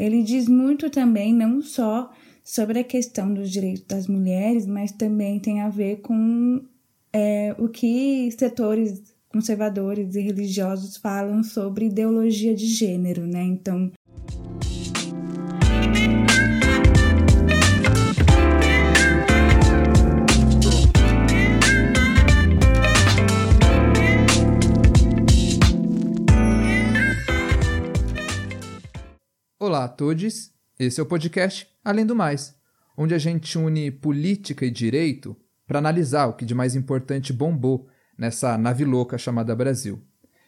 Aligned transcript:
ele 0.00 0.22
diz 0.22 0.48
muito 0.48 0.88
também, 0.88 1.34
não 1.34 1.60
só 1.60 2.10
sobre 2.42 2.78
a 2.78 2.84
questão 2.84 3.32
dos 3.32 3.50
direitos 3.50 3.84
das 3.84 4.06
mulheres, 4.06 4.66
mas 4.66 4.90
também 4.92 5.38
tem 5.38 5.60
a 5.60 5.68
ver 5.68 6.00
com 6.00 6.64
é, 7.12 7.54
o 7.58 7.68
que 7.68 8.30
setores 8.32 9.14
conservadores 9.28 10.14
e 10.16 10.20
religiosos 10.20 10.96
falam 10.96 11.42
sobre 11.42 11.86
ideologia 11.86 12.54
de 12.54 12.66
gênero, 12.66 13.26
né? 13.26 13.42
Então, 13.44 13.92
Olá 29.80 29.86
a 29.86 29.88
todos, 29.88 30.52
esse 30.78 31.00
é 31.00 31.02
o 31.02 31.06
podcast 31.06 31.66
Além 31.82 32.04
do 32.04 32.14
Mais, 32.14 32.54
onde 32.98 33.14
a 33.14 33.18
gente 33.18 33.56
une 33.56 33.90
política 33.90 34.66
e 34.66 34.70
direito 34.70 35.34
para 35.66 35.78
analisar 35.78 36.26
o 36.26 36.34
que 36.34 36.44
de 36.44 36.54
mais 36.54 36.76
importante 36.76 37.32
bombou 37.32 37.88
nessa 38.18 38.58
nave 38.58 38.84
louca 38.84 39.16
chamada 39.16 39.56
Brasil. 39.56 40.04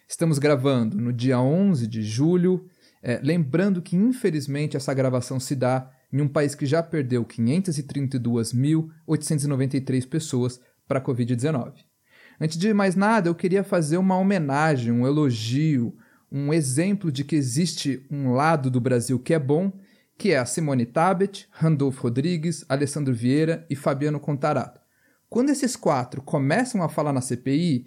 Estamos 0.07 0.39
gravando 0.39 0.99
no 0.99 1.15
dia 1.15 1.41
11 1.41 1.87
de 1.87 2.03
julho, 2.03 2.67
é, 3.03 3.19
lembrando 3.23 3.81
que 3.81 3.97
infelizmente 3.97 4.77
essa 4.77 4.93
gravação 4.93 5.41
se 5.41 5.57
dá 5.57 5.91
em 6.13 6.21
um 6.21 6.29
país 6.29 6.55
que 6.55 6.67
já 6.67 6.83
perdeu 6.83 7.25
532.893 7.25 10.07
pessoas 10.07 10.61
para 10.87 10.99
a 10.99 11.03
Covid-19. 11.03 11.73
Antes 12.39 12.59
de 12.59 12.75
mais 12.75 12.95
nada, 12.95 13.31
eu 13.31 13.35
queria 13.35 13.65
fazer 13.65 13.97
uma 13.97 14.19
homenagem, 14.19 14.93
um 14.93 15.07
elogio, 15.07 15.97
um 16.33 16.53
exemplo 16.53 17.13
de 17.13 17.25
que 17.25 17.37
existe 17.37 18.07
um 18.11 18.33
lado 18.33 18.71
do 18.71 18.81
Brasil 18.81 19.19
que 19.19 19.35
é 19.35 19.39
bom, 19.39 19.71
que 20.17 20.31
é 20.31 20.39
a 20.39 20.47
Simone 20.47 20.87
Tabet, 20.87 21.47
Randolfo 21.51 22.03
Rodrigues, 22.05 22.65
Alessandro 22.69 23.13
Vieira 23.13 23.67
e 23.69 23.77
Fabiano 23.77 24.19
Contarato. 24.19 24.81
Quando 25.29 25.51
esses 25.51 25.77
quatro 25.77 26.23
começam 26.23 26.83
a 26.83 26.89
falar 26.89 27.13
na 27.13 27.21
CPI, 27.21 27.87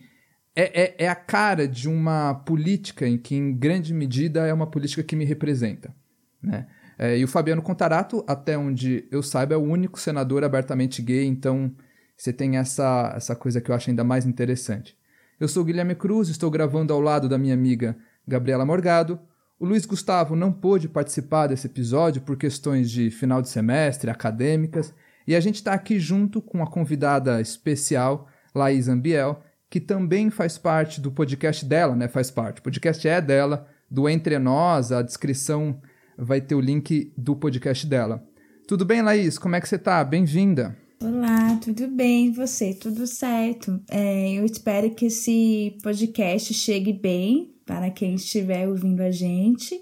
é, 0.56 0.84
é, 0.84 0.96
é, 1.06 1.10
a 1.10 1.16
cara 1.16 1.68
de 1.68 1.90
uma 1.90 2.34
política 2.34 3.08
em 3.08 3.18
que, 3.18 3.36
em 3.36 3.54
grande 3.54 3.94
medida, 3.94 4.46
é 4.46 4.54
uma 4.54 4.68
política 4.68 5.04
que 5.04 5.16
me 5.16 5.26
representa. 5.26 5.94
Né? 6.42 6.68
É, 6.98 7.18
e 7.18 7.24
o 7.24 7.28
Fabiano 7.28 7.62
Contarato, 7.62 8.24
até 8.28 8.58
onde 8.58 9.08
eu 9.12 9.22
saiba, 9.22 9.54
é 9.54 9.58
o 9.58 9.64
único 9.64 10.00
senador 10.00 10.44
abertamente 10.44 11.02
gay, 11.02 11.26
então 11.26 11.76
você 12.16 12.32
tem 12.32 12.58
essa, 12.58 13.14
essa 13.16 13.36
coisa 13.36 13.60
que 13.60 13.70
eu 13.70 13.76
acho 13.76 13.90
ainda 13.90 14.04
mais 14.04 14.26
interessante. 14.26 14.98
Eu 15.40 15.48
sou 15.48 15.66
Guilherme 15.66 15.96
Cruz, 15.96 16.30
estou 16.30 16.50
gravando 16.50 16.94
ao 16.94 17.02
lado 17.02 17.28
da 17.28 17.38
minha 17.38 17.54
amiga 17.54 17.98
Gabriela 18.28 18.66
Morgado. 18.66 19.20
O 19.60 19.66
Luiz 19.66 19.86
Gustavo 19.86 20.36
não 20.36 20.52
pôde 20.52 20.90
participar 20.90 21.48
desse 21.48 21.68
episódio 21.68 22.22
por 22.22 22.38
questões 22.38 22.92
de 22.92 23.10
final 23.10 23.42
de 23.42 23.50
semestre, 23.50 24.10
acadêmicas, 24.10 24.94
e 25.28 25.36
a 25.36 25.40
gente 25.40 25.56
está 25.56 25.74
aqui 25.74 26.00
junto 26.00 26.42
com 26.42 26.62
a 26.62 26.70
convidada 26.70 27.40
especial, 27.42 28.28
Laís 28.54 28.88
Ambiel, 28.88 29.42
que 29.70 29.80
também 29.80 30.30
faz 30.30 30.58
parte 30.58 31.02
do 31.02 31.12
podcast 31.12 31.66
dela, 31.66 31.96
né? 31.96 32.08
Faz 32.08 32.30
parte. 32.30 32.60
O 32.60 32.64
podcast 32.64 33.08
é 33.08 33.20
dela, 33.22 33.68
do 33.90 34.08
Entre 34.08 34.38
Nós, 34.38 34.92
a 34.92 35.02
descrição 35.02 35.80
vai 36.18 36.42
ter 36.42 36.56
o 36.56 36.62
link 36.62 37.14
do 37.18 37.36
podcast 37.36 37.88
dela. 37.88 38.24
Tudo 38.68 38.86
bem, 38.86 39.02
Laís? 39.02 39.38
Como 39.38 39.56
é 39.56 39.62
que 39.62 39.70
você 39.70 39.76
está? 39.76 40.04
Bem-vinda. 40.04 40.78
Olá, 41.02 41.58
tudo 41.58 41.88
bem? 41.88 42.28
E 42.28 42.32
você? 42.32 42.74
Tudo 42.74 43.08
certo? 43.08 43.82
É, 43.90 44.34
eu 44.34 44.46
espero 44.46 44.92
que 44.92 45.08
esse 45.08 45.78
podcast 45.82 46.54
chegue 46.54 46.94
bem 46.94 47.55
para 47.66 47.90
quem 47.90 48.16
estiver 48.16 48.68
ouvindo 48.68 49.02
a 49.02 49.12
gente. 49.12 49.82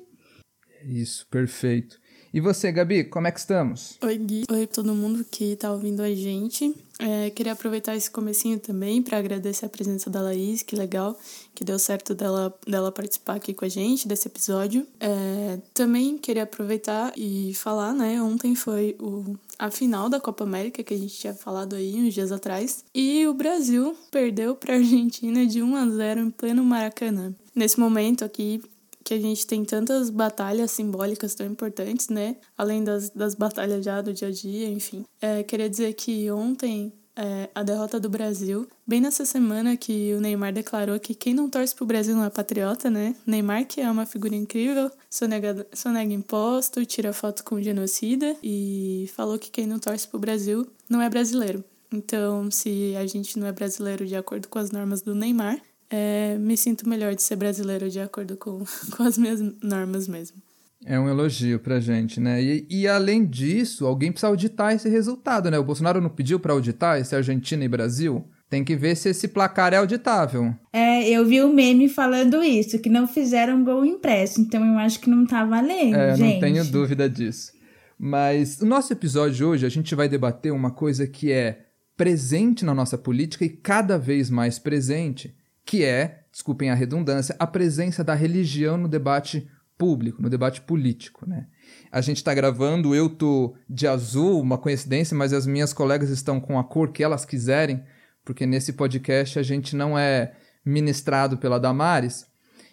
Isso, 0.86 1.28
perfeito. 1.28 2.02
E 2.34 2.42
você, 2.42 2.72
Gabi, 2.72 3.04
como 3.04 3.28
é 3.28 3.32
que 3.32 3.40
estamos? 3.40 3.96
Oi, 4.02 4.18
Gui. 4.18 4.44
Oi, 4.50 4.66
todo 4.66 4.96
mundo 4.96 5.24
que 5.24 5.54
está 5.54 5.72
ouvindo 5.72 6.02
a 6.02 6.16
gente. 6.16 6.76
É, 6.98 7.30
queria 7.30 7.52
aproveitar 7.52 7.96
esse 7.96 8.10
comecinho 8.10 8.60
também 8.60 9.04
para 9.04 9.20
agradecer 9.20 9.68
a 9.68 9.70
presença 9.70 10.10
da 10.10 10.20
Laís, 10.20 10.64
que 10.64 10.76
legal, 10.76 11.16
que 11.54 11.64
deu 11.64 11.78
certo 11.78 12.16
dela, 12.16 12.52
dela 12.68 12.92
participar 12.92 13.36
aqui 13.36 13.54
com 13.54 13.66
a 13.66 13.70
gente 13.70 14.08
desse 14.08 14.28
episódio. 14.28 14.88
É, 15.00 15.60
também 15.76 16.18
queria 16.18 16.42
aproveitar 16.42 17.14
e 17.16 17.54
falar, 17.54 17.94
né? 17.94 18.20
Ontem 18.20 18.56
foi 18.56 18.96
o, 19.00 19.38
a 19.60 19.70
final 19.70 20.10
da 20.10 20.20
Copa 20.20 20.44
América, 20.44 20.82
que 20.84 20.96
a 20.96 20.98
gente 20.98 21.16
tinha 21.16 21.36
falado 21.36 21.76
aí 21.76 22.02
uns 22.02 22.16
dias 22.16 22.32
atrás. 22.32 22.84
E 22.96 23.28
o 23.28 23.34
Brasil 23.36 23.96
perdeu 24.10 24.56
para 24.56 24.74
a 24.74 24.78
Argentina 24.78 25.46
de 25.46 25.62
1 25.62 25.76
a 25.76 25.88
0 25.88 26.20
em 26.22 26.32
pleno 26.32 26.64
Maracanã. 26.64 27.36
Nesse 27.56 27.80
momento 27.80 28.26
aqui, 28.26 28.62
que 29.04 29.14
a 29.14 29.20
gente 29.20 29.46
tem 29.46 29.66
tantas 29.66 30.10
batalhas 30.10 30.72
simbólicas 30.72 31.36
tão 31.36 31.46
importantes, 31.46 32.10
né? 32.10 32.38
Além 32.58 32.84
das, 32.84 33.10
das 33.10 33.36
batalhas 33.36 33.84
já 33.84 34.02
do 34.02 34.14
dia 34.14 34.30
a 34.30 34.32
dia, 34.32 34.70
enfim. 34.70 35.06
É, 35.22 35.44
queria 35.44 35.70
dizer 35.70 35.94
que 35.94 36.32
ontem 36.32 36.94
é, 37.16 37.50
a 37.54 37.62
derrota 37.62 38.00
do 38.00 38.10
Brasil, 38.10 38.68
bem 38.88 39.02
nessa 39.02 39.26
semana 39.26 39.78
que 39.78 40.14
o 40.14 40.22
Neymar 40.22 40.54
declarou 40.54 41.00
que 41.00 41.14
quem 41.14 41.34
não 41.34 41.50
torce 41.50 41.76
pro 41.76 41.86
Brasil 41.86 42.16
não 42.16 42.24
é 42.24 42.30
patriota, 42.30 42.90
né? 42.90 43.16
Neymar, 43.26 43.66
que 43.66 43.82
é 43.82 43.92
uma 43.92 44.06
figura 44.06 44.36
incrível, 44.36 44.90
sonega, 45.10 45.68
sonega 45.74 46.14
imposto, 46.14 46.86
tira 46.86 47.14
foto 47.14 47.44
com 47.44 47.62
genocida 47.62 48.36
e 48.42 49.10
falou 49.16 49.38
que 49.38 49.52
quem 49.52 49.68
não 49.68 49.80
torce 49.80 50.08
pro 50.08 50.20
Brasil 50.20 50.68
não 50.90 51.02
é 51.02 51.10
brasileiro. 51.10 51.64
Então, 51.92 52.50
se 52.50 52.96
a 52.96 53.06
gente 53.06 53.38
não 53.38 53.46
é 53.46 53.52
brasileiro 53.52 54.06
de 54.08 54.16
acordo 54.16 54.48
com 54.48 54.58
as 54.58 54.72
normas 54.72 55.04
do 55.04 55.14
Neymar, 55.14 55.62
é, 55.96 56.40
me 56.40 56.58
sinto 56.58 56.90
melhor 56.90 57.14
de 57.14 57.22
ser 57.22 57.36
brasileiro 57.36 57.88
de 57.88 58.00
acordo 58.00 58.36
com, 58.36 58.64
com 58.98 59.04
as 59.04 59.16
minhas 59.16 59.40
normas 59.62 60.08
mesmo. 60.08 60.42
É 60.84 61.00
um 61.00 61.08
elogio 61.08 61.60
pra 61.60 61.80
gente, 61.80 62.20
né? 62.20 62.42
E, 62.42 62.68
e, 62.70 62.88
além 62.88 63.26
disso, 63.26 63.86
alguém 63.86 64.12
precisa 64.12 64.28
auditar 64.28 64.74
esse 64.74 64.90
resultado, 64.90 65.50
né? 65.50 65.58
O 65.58 65.64
Bolsonaro 65.64 66.02
não 66.02 66.10
pediu 66.10 66.40
para 66.40 66.52
auditar 66.52 67.00
esse 67.00 67.16
Argentina 67.16 67.64
e 67.64 67.70
Brasil? 67.70 68.28
Tem 68.50 68.64
que 68.64 68.76
ver 68.76 68.98
se 68.98 69.10
esse 69.10 69.28
placar 69.28 69.74
é 69.74 69.78
auditável. 69.78 70.54
É, 70.74 71.08
eu 71.10 71.26
vi 71.26 71.42
o 71.42 71.54
meme 71.54 71.88
falando 71.88 72.44
isso, 72.44 72.80
que 72.80 72.90
não 72.90 73.08
fizeram 73.08 73.64
gol 73.64 73.86
impresso, 73.86 74.42
então 74.42 74.66
eu 74.66 74.78
acho 74.80 75.00
que 75.00 75.10
não 75.10 75.26
tá 75.26 75.46
valendo, 75.46 75.96
é, 75.96 76.16
gente. 76.16 76.34
não 76.34 76.40
tenho 76.40 76.66
dúvida 76.66 77.10
disso. 77.10 77.54
Mas 77.98 78.60
no 78.60 78.68
nosso 78.68 78.92
episódio 78.92 79.36
de 79.36 79.46
hoje, 79.46 79.66
a 79.66 79.70
gente 79.70 79.96
vai 79.96 80.10
debater 80.10 80.52
uma 80.52 80.72
coisa 80.72 81.08
que 81.08 81.32
é 81.32 81.68
presente 81.96 82.66
na 82.66 82.74
nossa 82.74 82.98
política 82.98 83.46
e 83.46 83.50
cada 83.50 83.98
vez 83.98 84.30
mais 84.30 84.60
presente, 84.60 85.34
que 85.66 85.84
é, 85.84 86.24
desculpem 86.32 86.70
a 86.70 86.76
redundância, 86.76 87.36
a 87.40 87.48
presença 87.48 88.04
da 88.04 88.14
religião 88.14 88.78
no 88.78 88.88
debate 88.88 89.48
público, 89.78 90.22
no 90.22 90.30
debate 90.30 90.62
político, 90.62 91.28
né? 91.28 91.48
A 91.92 92.02
gente 92.02 92.18
está 92.18 92.34
gravando, 92.34 92.96
eu 92.96 93.10
tô 93.10 93.56
de 93.70 93.88
azul, 93.88 94.40
uma 94.40 94.58
coincidência, 94.58 95.16
mas 95.16 95.34
as 95.34 95.46
minhas 95.46 95.74
colegas 95.74 96.10
estão 96.10 96.40
com 96.40 96.58
a 96.58 96.64
cor 96.64 96.92
que 96.92 97.04
elas 97.04 97.26
quiserem, 97.26 97.84
porque 98.24 98.46
nesse 98.46 98.74
podcast 98.74 99.38
a 99.40 99.44
gente 99.44 99.76
não 99.76 99.98
é 99.98 100.34
ministrado 100.66 101.38
pela 101.38 101.60
Damares. 101.60 102.26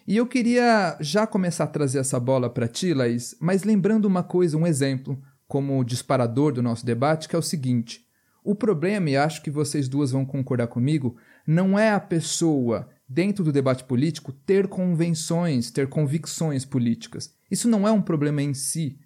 E 0.07 0.17
eu 0.17 0.25
queria 0.25 0.97
já 0.99 1.27
começar 1.27 1.65
a 1.65 1.67
trazer 1.67 1.99
essa 1.99 2.19
bola 2.19 2.49
para 2.49 2.67
ti, 2.67 2.93
Laís, 2.93 3.35
mas 3.39 3.63
lembrando 3.63 4.05
uma 4.05 4.23
coisa, 4.23 4.57
um 4.57 4.65
exemplo, 4.65 5.21
como 5.47 5.83
disparador 5.83 6.53
do 6.53 6.61
nosso 6.61 6.85
debate, 6.85 7.27
que 7.27 7.35
é 7.35 7.39
o 7.39 7.43
seguinte: 7.43 8.01
o 8.43 8.55
problema, 8.55 9.09
e 9.09 9.17
acho 9.17 9.43
que 9.43 9.51
vocês 9.51 9.87
duas 9.87 10.11
vão 10.11 10.25
concordar 10.25 10.67
comigo, 10.67 11.17
não 11.45 11.77
é 11.77 11.91
a 11.91 11.99
pessoa, 11.99 12.89
dentro 13.07 13.43
do 13.43 13.51
debate 13.51 13.83
político, 13.83 14.31
ter 14.31 14.67
convenções, 14.67 15.71
ter 15.71 15.87
convicções 15.87 16.65
políticas. 16.65 17.33
Isso 17.49 17.67
não 17.67 17.87
é 17.87 17.91
um 17.91 18.01
problema 18.01 18.41
em 18.41 18.53
si, 18.53 18.97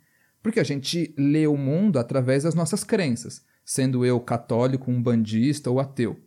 porque 0.44 0.60
a 0.60 0.64
gente 0.64 1.14
lê 1.18 1.48
o 1.48 1.58
mundo 1.58 1.98
através 1.98 2.44
das 2.44 2.54
nossas 2.54 2.84
crenças, 2.84 3.44
sendo 3.64 4.06
eu 4.06 4.20
católico, 4.20 4.92
um 4.92 5.02
bandista 5.02 5.72
ou 5.72 5.80
ateu. 5.80 6.20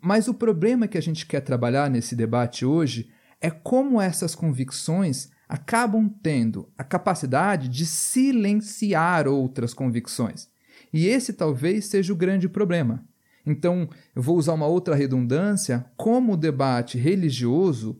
Mas 0.00 0.28
o 0.28 0.34
problema 0.34 0.86
que 0.86 0.96
a 0.96 1.02
gente 1.02 1.26
quer 1.26 1.40
trabalhar 1.40 1.90
nesse 1.90 2.14
debate 2.14 2.64
hoje 2.64 3.10
é 3.40 3.50
como 3.50 4.00
essas 4.00 4.34
convicções 4.34 5.30
acabam 5.48 6.08
tendo 6.22 6.70
a 6.76 6.84
capacidade 6.84 7.68
de 7.68 7.86
silenciar 7.86 9.26
outras 9.26 9.72
convicções. 9.72 10.48
E 10.92 11.06
esse 11.06 11.32
talvez 11.32 11.86
seja 11.86 12.12
o 12.12 12.16
grande 12.16 12.48
problema. 12.48 13.04
Então, 13.46 13.88
eu 14.14 14.22
vou 14.22 14.36
usar 14.36 14.52
uma 14.52 14.66
outra 14.66 14.94
redundância, 14.94 15.86
como 15.96 16.32
o 16.32 16.36
debate 16.36 16.98
religioso 16.98 17.98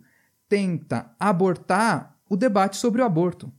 tenta 0.49 1.11
abortar 1.19 2.17
o 2.29 2.37
debate 2.37 2.77
sobre 2.77 3.03
o 3.03 3.05
aborto. 3.05 3.53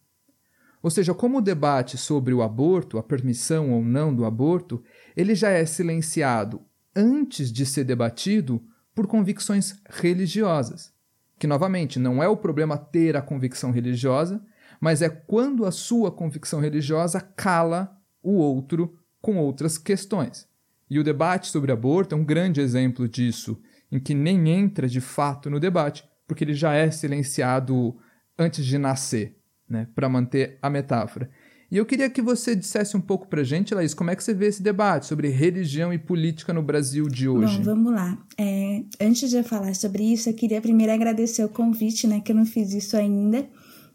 Ou 0.82 0.90
seja, 0.90 1.14
como 1.14 1.40
o 1.40 1.42
debate 1.42 1.98
sobre 1.98 2.34
o 2.34 2.42
aborto, 2.42 2.98
a 2.98 3.04
permissão 3.04 3.72
ou 3.72 3.84
não 3.84 4.14
do 4.14 4.26
aborto, 4.26 4.82
ele 5.16 5.36
já 5.36 5.50
é 5.50 5.66
silenciado 5.66 6.62
antes 6.96 7.52
de 7.52 7.66
ser 7.66 7.84
debatido 7.84 8.62
por 8.96 9.08
convicções 9.08 9.76
religiosas. 9.90 10.94
Que, 11.38 11.48
novamente, 11.48 12.00
não 12.00 12.22
é 12.24 12.28
o 12.28 12.38
problema 12.38 12.78
ter 12.78 13.16
a 13.16 13.22
convicção 13.22 13.72
religiosa, 13.72 14.42
mas 14.80 15.02
é 15.02 15.10
quando 15.10 15.66
a 15.66 15.72
sua 15.72 16.12
convicção 16.12 16.60
religiosa 16.60 17.20
cala 17.20 17.98
o 18.24 18.34
outro 18.34 18.98
com 19.22 19.38
outras 19.38 19.78
questões. 19.78 20.49
E 20.90 20.98
o 20.98 21.04
debate 21.04 21.48
sobre 21.48 21.72
aborto 21.72 22.16
é 22.16 22.18
um 22.18 22.26
grande 22.26 22.60
exemplo 22.60 23.08
disso, 23.08 23.60
em 23.92 24.00
que 24.00 24.14
nem 24.14 24.50
entra 24.50 24.88
de 24.88 25.00
fato 25.00 25.50
no 25.50 25.60
debate, 25.60 26.04
porque 26.28 26.44
ele 26.44 26.54
já 26.54 26.74
é 26.74 26.90
silenciado 26.90 27.96
antes 28.38 28.66
de 28.66 28.78
nascer, 28.78 29.38
né, 29.70 29.88
para 29.94 30.10
manter 30.10 30.58
a 30.62 30.70
metáfora. 30.70 31.30
E 31.72 31.78
eu 31.78 31.86
queria 31.86 32.10
que 32.10 32.22
você 32.22 32.56
dissesse 32.56 32.98
um 32.98 33.02
pouco 33.02 33.28
pra 33.28 33.44
gente, 33.44 33.76
Laís, 33.76 33.94
como 33.94 34.10
é 34.10 34.16
que 34.16 34.24
você 34.24 34.34
vê 34.34 34.48
esse 34.48 34.64
debate 34.64 35.06
sobre 35.06 35.28
religião 35.28 35.94
e 35.94 36.00
política 36.00 36.52
no 36.52 36.64
Brasil 36.64 37.08
de 37.08 37.30
hoje? 37.30 37.58
Bom, 37.58 37.64
vamos 37.64 37.94
lá. 37.94 38.18
É, 38.40 38.84
antes 39.00 39.30
de 39.30 39.36
eu 39.36 39.44
falar 39.44 39.76
sobre 39.76 40.02
isso, 40.02 40.30
eu 40.30 40.34
queria 40.34 40.60
primeiro 40.62 40.92
agradecer 40.92 41.44
o 41.44 41.50
convite, 41.50 42.08
né, 42.08 42.22
que 42.22 42.32
eu 42.32 42.36
não 42.36 42.46
fiz 42.46 42.74
isso 42.74 42.98
ainda. 42.98 43.48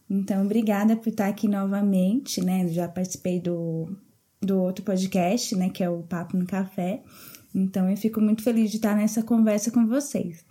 Então, 0.09 0.45
obrigada 0.45 0.97
por 0.97 1.09
estar 1.09 1.27
aqui 1.27 1.49
novamente, 1.49 2.41
né? 2.45 2.69
Já 2.69 2.87
participei 2.87 3.41
do, 3.41 3.89
do 4.45 4.61
outro 4.61 4.85
podcast, 4.85 5.55
né, 5.57 5.69
que 5.69 5.83
é 5.83 5.89
o 5.89 6.03
Papo 6.03 6.37
no 6.37 6.47
Café. 6.47 7.03
Então, 7.55 7.89
eu 7.89 7.97
fico 7.97 8.21
muito 8.21 8.43
feliz 8.43 8.71
de 8.71 8.77
estar 8.77 8.97
nessa 8.97 9.23
conversa 9.23 9.71
com 9.71 9.87
vocês. 9.87 10.45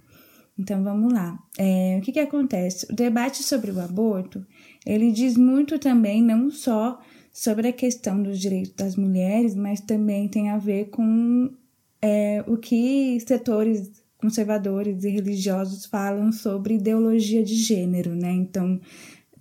Então, 0.58 0.84
vamos 0.84 1.12
lá. 1.12 1.38
É, 1.58 1.98
o 2.00 2.02
que 2.02 2.12
que 2.12 2.20
acontece? 2.20 2.86
O 2.90 2.96
debate 2.96 3.44
sobre 3.44 3.72
o 3.72 3.80
aborto, 3.80 4.46
ele 4.86 5.12
diz 5.12 5.36
muito 5.36 5.80
também, 5.80 6.22
não 6.22 6.50
só 6.50 7.00
sobre 7.32 7.68
a 7.68 7.74
questão 7.74 8.22
dos 8.22 8.40
direitos 8.40 8.74
das 8.74 8.96
mulheres, 8.96 9.56
mas 9.56 9.82
também 9.82 10.28
tem 10.28 10.50
a 10.50 10.58
ver 10.58 10.90
com 10.90 11.52
é, 12.02 12.44
o 12.48 12.58
que 12.58 13.20
setores 13.22 14.04
conservadores 14.24 15.04
e 15.04 15.10
religiosos 15.10 15.86
falam 15.86 16.32
sobre 16.32 16.76
ideologia 16.76 17.44
de 17.44 17.56
gênero, 17.56 18.16
né? 18.16 18.32
Então, 18.32 18.80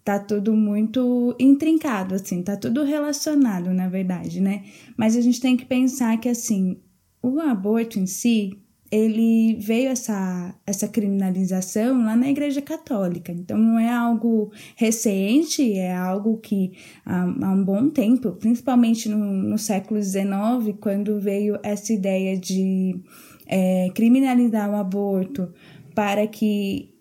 tá 0.04 0.18
tudo 0.18 0.54
muito 0.54 1.34
intrincado, 1.38 2.14
assim, 2.14 2.42
tá 2.42 2.56
tudo 2.56 2.82
relacionado, 2.82 3.72
na 3.72 3.88
verdade, 3.88 4.40
né? 4.40 4.64
Mas 4.96 5.16
a 5.16 5.20
gente 5.20 5.40
tem 5.40 5.56
que 5.56 5.64
pensar 5.64 6.18
que, 6.18 6.28
assim, 6.28 6.78
o 7.22 7.38
aborto 7.40 7.98
em 7.98 8.06
si, 8.06 8.58
ele 8.90 9.54
veio 9.54 9.88
essa, 9.88 10.54
essa 10.66 10.86
criminalização 10.86 12.04
lá 12.04 12.14
na 12.14 12.28
Igreja 12.28 12.60
Católica. 12.60 13.32
Então, 13.32 13.56
não 13.56 13.78
é 13.78 13.90
algo 13.90 14.52
recente, 14.76 15.72
é 15.72 15.96
algo 15.96 16.36
que 16.38 16.72
há, 17.06 17.22
há 17.22 17.52
um 17.52 17.64
bom 17.64 17.88
tempo, 17.88 18.32
principalmente 18.32 19.08
no, 19.08 19.16
no 19.16 19.56
século 19.56 20.02
XIX, 20.02 20.76
quando 20.80 21.18
veio 21.20 21.58
essa 21.62 21.92
ideia 21.92 22.36
de 22.36 23.00
é, 23.46 23.88
criminalizar 23.94 24.68
o 24.68 24.76
aborto 24.76 25.48
para 25.94 26.26
que 26.26 26.91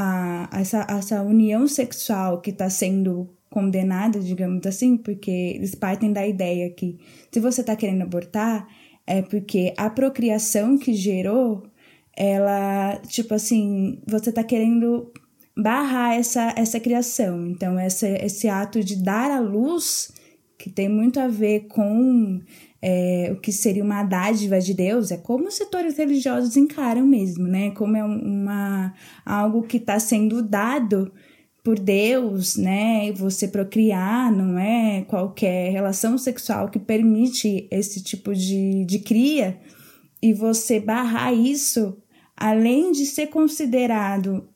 a, 0.00 0.48
essa, 0.52 0.86
essa 0.88 1.22
união 1.22 1.66
sexual 1.66 2.40
que 2.40 2.50
está 2.50 2.70
sendo 2.70 3.28
condenada, 3.50 4.20
digamos 4.20 4.64
assim, 4.64 4.96
porque 4.96 5.30
eles 5.56 5.74
partem 5.74 6.12
da 6.12 6.24
ideia 6.24 6.70
que 6.70 6.96
se 7.32 7.40
você 7.40 7.62
está 7.62 7.74
querendo 7.74 8.02
abortar, 8.02 8.68
é 9.04 9.22
porque 9.22 9.74
a 9.76 9.90
procriação 9.90 10.78
que 10.78 10.94
gerou, 10.94 11.64
ela, 12.16 12.96
tipo 13.08 13.34
assim, 13.34 14.00
você 14.06 14.30
tá 14.30 14.44
querendo 14.44 15.12
barrar 15.56 16.14
essa, 16.14 16.54
essa 16.56 16.78
criação. 16.78 17.48
Então, 17.48 17.76
essa, 17.76 18.08
esse 18.08 18.48
ato 18.48 18.84
de 18.84 19.02
dar 19.02 19.32
à 19.32 19.40
luz, 19.40 20.12
que 20.56 20.70
tem 20.70 20.88
muito 20.88 21.18
a 21.18 21.26
ver 21.26 21.66
com 21.66 22.40
é, 22.80 23.30
o 23.32 23.40
que 23.40 23.50
seria 23.50 23.82
uma 23.82 24.04
dádiva 24.04 24.60
de 24.60 24.72
Deus, 24.72 25.10
é 25.10 25.16
como 25.16 25.48
os 25.48 25.54
setores 25.54 25.96
religiosos 25.96 26.56
encaram 26.56 27.04
mesmo, 27.04 27.46
né? 27.46 27.70
Como 27.72 27.96
é 27.96 28.04
uma, 28.04 28.94
algo 29.24 29.62
que 29.62 29.78
está 29.78 29.98
sendo 29.98 30.42
dado 30.42 31.12
por 31.64 31.78
Deus, 31.78 32.56
né? 32.56 33.12
Você 33.12 33.48
procriar, 33.48 34.32
não 34.32 34.58
é 34.58 35.02
qualquer 35.08 35.72
relação 35.72 36.16
sexual 36.16 36.68
que 36.68 36.78
permite 36.78 37.66
esse 37.70 38.02
tipo 38.02 38.34
de, 38.34 38.84
de 38.84 39.00
cria, 39.00 39.58
e 40.22 40.32
você 40.32 40.80
barrar 40.80 41.32
isso, 41.32 41.96
além 42.36 42.92
de 42.92 43.06
ser 43.06 43.28
considerado 43.28 44.48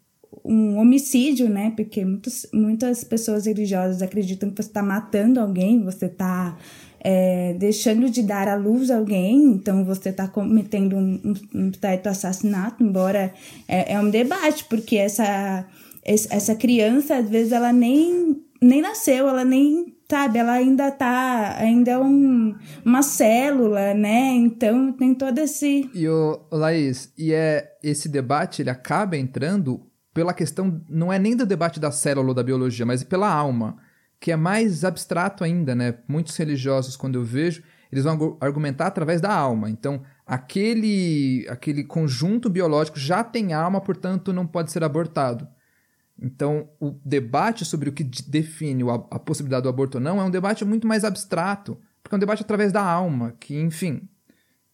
um 0.45 0.79
homicídio, 0.79 1.49
né? 1.49 1.73
Porque 1.77 2.05
muitas, 2.05 2.47
muitas 2.53 3.05
pessoas 3.05 3.47
religiosas 3.47 4.03
acreditam 4.03 4.51
que 4.51 4.63
você 4.63 4.69
está 4.69 4.83
matando 4.83 5.41
alguém, 5.41 5.85
você 5.85 6.07
está 6.07 6.57
é, 7.05 7.55
deixando 7.59 8.09
de 8.09 8.23
dar 8.23 8.49
à 8.49 8.55
luz 8.55 8.91
alguém, 8.91 9.43
então 9.45 9.85
você 9.85 10.11
está 10.11 10.29
cometendo 10.29 10.97
um, 10.97 11.35
um, 11.55 11.73
certo 11.79 12.07
assassinato, 12.07 12.83
embora 12.83 13.35
é, 13.67 13.95
é 13.95 14.01
um 14.01 14.09
debate, 14.09 14.65
porque 14.65 14.97
essa 14.97 15.67
essa 16.05 16.55
criança, 16.55 17.17
às 17.17 17.29
vezes, 17.29 17.53
ela 17.53 17.73
nem, 17.73 18.43
nem 18.61 18.83
nasceu, 18.83 19.29
ela 19.29 19.45
nem, 19.45 19.97
sabe, 20.11 20.39
ela 20.39 20.53
ainda 20.53 20.91
tá, 20.91 21.57
ainda 21.59 21.93
é 21.93 21.99
um, 21.99 22.55
uma 22.85 23.03
célula, 23.03 23.95
né? 23.95 24.33
Então 24.33 24.93
tem 24.93 25.15
todo 25.15 25.39
esse... 25.39 25.89
E 25.95 26.09
o 26.09 26.41
Laís, 26.51 27.13
e 27.17 27.33
é 27.33 27.77
esse 27.83 28.09
debate, 28.09 28.63
ele 28.63 28.71
acaba 28.71 29.17
entrando 29.17 29.81
pela 30.13 30.35
questão, 30.35 30.83
não 30.89 31.13
é 31.13 31.19
nem 31.19 31.37
do 31.37 31.47
debate 31.47 31.79
da 31.79 31.91
célula 31.91 32.29
ou 32.29 32.35
da 32.35 32.43
biologia, 32.43 32.85
mas 32.85 33.05
pela 33.05 33.33
alma, 33.33 33.77
que 34.23 34.31
é 34.31 34.37
mais 34.37 34.85
abstrato 34.85 35.43
ainda, 35.43 35.75
né? 35.75 35.99
Muitos 36.07 36.37
religiosos, 36.37 36.97
quando 36.97 37.17
eu 37.17 37.25
vejo, 37.25 37.61
eles 37.91 38.05
vão 38.05 38.39
argumentar 38.41 38.87
através 38.87 39.21
da 39.21 39.35
alma. 39.35 39.69
Então, 39.69 40.01
aquele, 40.25 41.45
aquele 41.51 41.83
conjunto 41.83 42.49
biológico 42.49 43.01
já 43.01 43.25
tem 43.25 43.53
alma, 43.53 43.81
portanto, 43.81 44.33
não 44.33 44.47
pode 44.47 44.71
ser 44.71 44.85
abortado. 44.85 45.49
Então, 46.17 46.69
o 46.79 46.93
debate 47.05 47.65
sobre 47.65 47.89
o 47.89 47.93
que 47.93 48.05
define 48.05 48.85
a, 49.11 49.19
possibilidade 49.19 49.65
do 49.65 49.69
aborto 49.69 49.99
ou 49.99 50.05
não 50.05 50.21
é 50.21 50.25
um 50.25 50.31
debate 50.31 50.65
muito 50.65 50.87
mais 50.87 51.03
abstrato, 51.03 51.77
porque 52.01 52.15
é 52.15 52.17
um 52.17 52.21
debate 52.21 52.45
através 52.45 52.71
da 52.71 52.81
alma, 52.81 53.35
que, 53.41 53.59
enfim, 53.59 54.09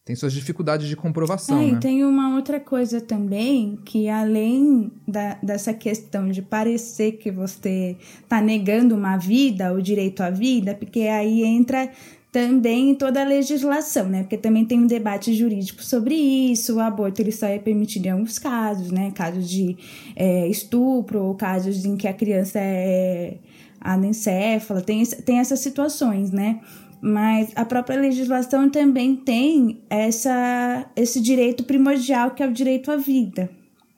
tem 0.05 0.15
suas 0.15 0.33
dificuldades 0.33 0.87
de 0.87 0.95
comprovação. 0.95 1.59
É, 1.61 1.65
né? 1.67 1.71
e 1.73 1.79
tem 1.79 2.03
uma 2.03 2.35
outra 2.35 2.59
coisa 2.59 2.99
também, 2.99 3.77
que 3.85 4.09
além 4.09 4.91
da, 5.07 5.35
dessa 5.43 5.73
questão 5.73 6.29
de 6.29 6.41
parecer 6.41 7.13
que 7.13 7.29
você 7.29 7.95
está 8.23 8.41
negando 8.41 8.95
uma 8.95 9.17
vida, 9.17 9.73
o 9.73 9.81
direito 9.81 10.21
à 10.21 10.29
vida, 10.29 10.73
porque 10.73 11.01
aí 11.01 11.43
entra 11.43 11.91
também 12.31 12.91
em 12.91 12.95
toda 12.95 13.21
a 13.21 13.25
legislação, 13.25 14.07
né? 14.07 14.21
Porque 14.21 14.37
também 14.37 14.63
tem 14.63 14.79
um 14.79 14.87
debate 14.87 15.33
jurídico 15.33 15.83
sobre 15.83 16.15
isso. 16.15 16.75
O 16.75 16.79
aborto 16.79 17.21
ele 17.21 17.31
só 17.31 17.47
é 17.47 17.57
permitido 17.57 18.05
em 18.05 18.09
alguns 18.09 18.37
casos, 18.37 18.91
né? 18.91 19.11
Casos 19.11 19.49
de 19.49 19.75
é, 20.15 20.47
estupro 20.47 21.23
ou 21.23 21.35
casos 21.35 21.85
em 21.85 21.97
que 21.97 22.07
a 22.07 22.13
criança 22.13 22.59
é 22.59 23.37
anencéfala, 23.81 24.81
tem, 24.81 25.03
tem 25.05 25.39
essas 25.39 25.59
situações, 25.59 26.31
né? 26.31 26.59
Mas 27.01 27.51
a 27.55 27.63
própria 27.63 27.99
legislação 27.99 28.69
também 28.69 29.15
tem 29.15 29.81
essa, 29.89 30.85
esse 30.95 31.21
direito 31.21 31.63
primordial 31.63 32.31
que 32.31 32.43
é 32.43 32.47
o 32.47 32.51
direito 32.51 32.91
à 32.91 32.97
vida. 32.97 33.49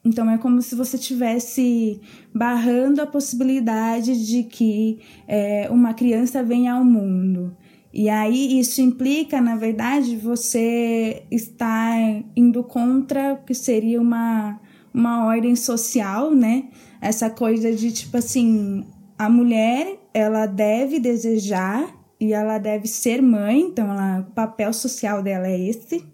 Então 0.03 0.29
é 0.29 0.37
como 0.37 0.61
se 0.61 0.75
você 0.75 0.97
tivesse 0.97 1.99
barrando 2.33 3.01
a 3.01 3.07
possibilidade 3.07 4.25
de 4.25 4.43
que 4.43 4.99
é, 5.27 5.67
uma 5.69 5.93
criança 5.93 6.43
venha 6.43 6.73
ao 6.73 6.83
mundo. 6.83 7.55
E 7.93 8.09
aí 8.09 8.59
isso 8.59 8.81
implica, 8.81 9.41
na 9.41 9.55
verdade, 9.55 10.15
você 10.15 11.23
estar 11.29 11.97
indo 12.35 12.63
contra 12.63 13.33
o 13.33 13.45
que 13.45 13.53
seria 13.53 14.01
uma, 14.01 14.59
uma 14.93 15.25
ordem 15.25 15.55
social, 15.55 16.31
né? 16.31 16.65
Essa 17.01 17.29
coisa 17.29 17.73
de 17.73 17.91
tipo 17.91 18.17
assim, 18.17 18.85
a 19.17 19.29
mulher, 19.29 19.99
ela 20.13 20.45
deve 20.45 20.99
desejar 20.99 22.00
e 22.21 22.33
ela 22.33 22.59
deve 22.59 22.87
ser 22.87 23.19
mãe, 23.19 23.61
então 23.61 23.89
ela, 23.89 24.19
o 24.19 24.31
papel 24.31 24.71
social 24.71 25.23
dela 25.23 25.47
é 25.47 25.59
esse, 25.59 26.05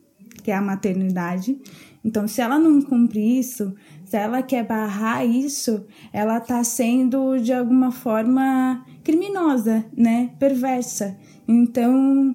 que 0.42 0.50
é 0.50 0.56
a 0.56 0.62
maternidade. 0.62 1.60
Então, 2.04 2.26
se 2.26 2.40
ela 2.40 2.58
não 2.58 2.82
cumprir 2.82 3.40
isso, 3.40 3.76
se 4.06 4.16
ela 4.16 4.42
quer 4.42 4.66
barrar 4.66 5.26
isso, 5.26 5.86
ela 6.14 6.38
está 6.38 6.64
sendo 6.64 7.38
de 7.40 7.52
alguma 7.52 7.92
forma 7.92 8.86
criminosa, 9.04 9.84
né? 9.96 10.32
Perversa. 10.40 11.18
Então, 11.46 12.34